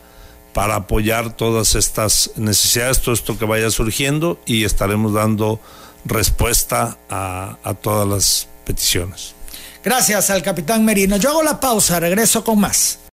para 0.53 0.77
apoyar 0.77 1.37
todas 1.37 1.75
estas 1.75 2.31
necesidades, 2.37 3.01
todo 3.01 3.13
esto 3.13 3.37
que 3.39 3.45
vaya 3.45 3.71
surgiendo 3.71 4.39
y 4.47 4.63
estaremos 4.63 5.15
dando 5.15 5.59
respuesta 6.05 6.99
a, 7.09 7.59
a 7.63 7.75
todas 7.75 8.09
las 8.09 8.49
peticiones. 8.65 9.35
Gracias 9.85 10.31
al 10.31 10.43
capitán 10.43 10.85
Merino. 10.85 11.17
Yo 11.17 11.31
hago 11.31 11.43
la 11.43 11.59
pausa, 11.59 11.99
regreso 11.99 12.45
con 12.45 12.61
más. 12.61 13.03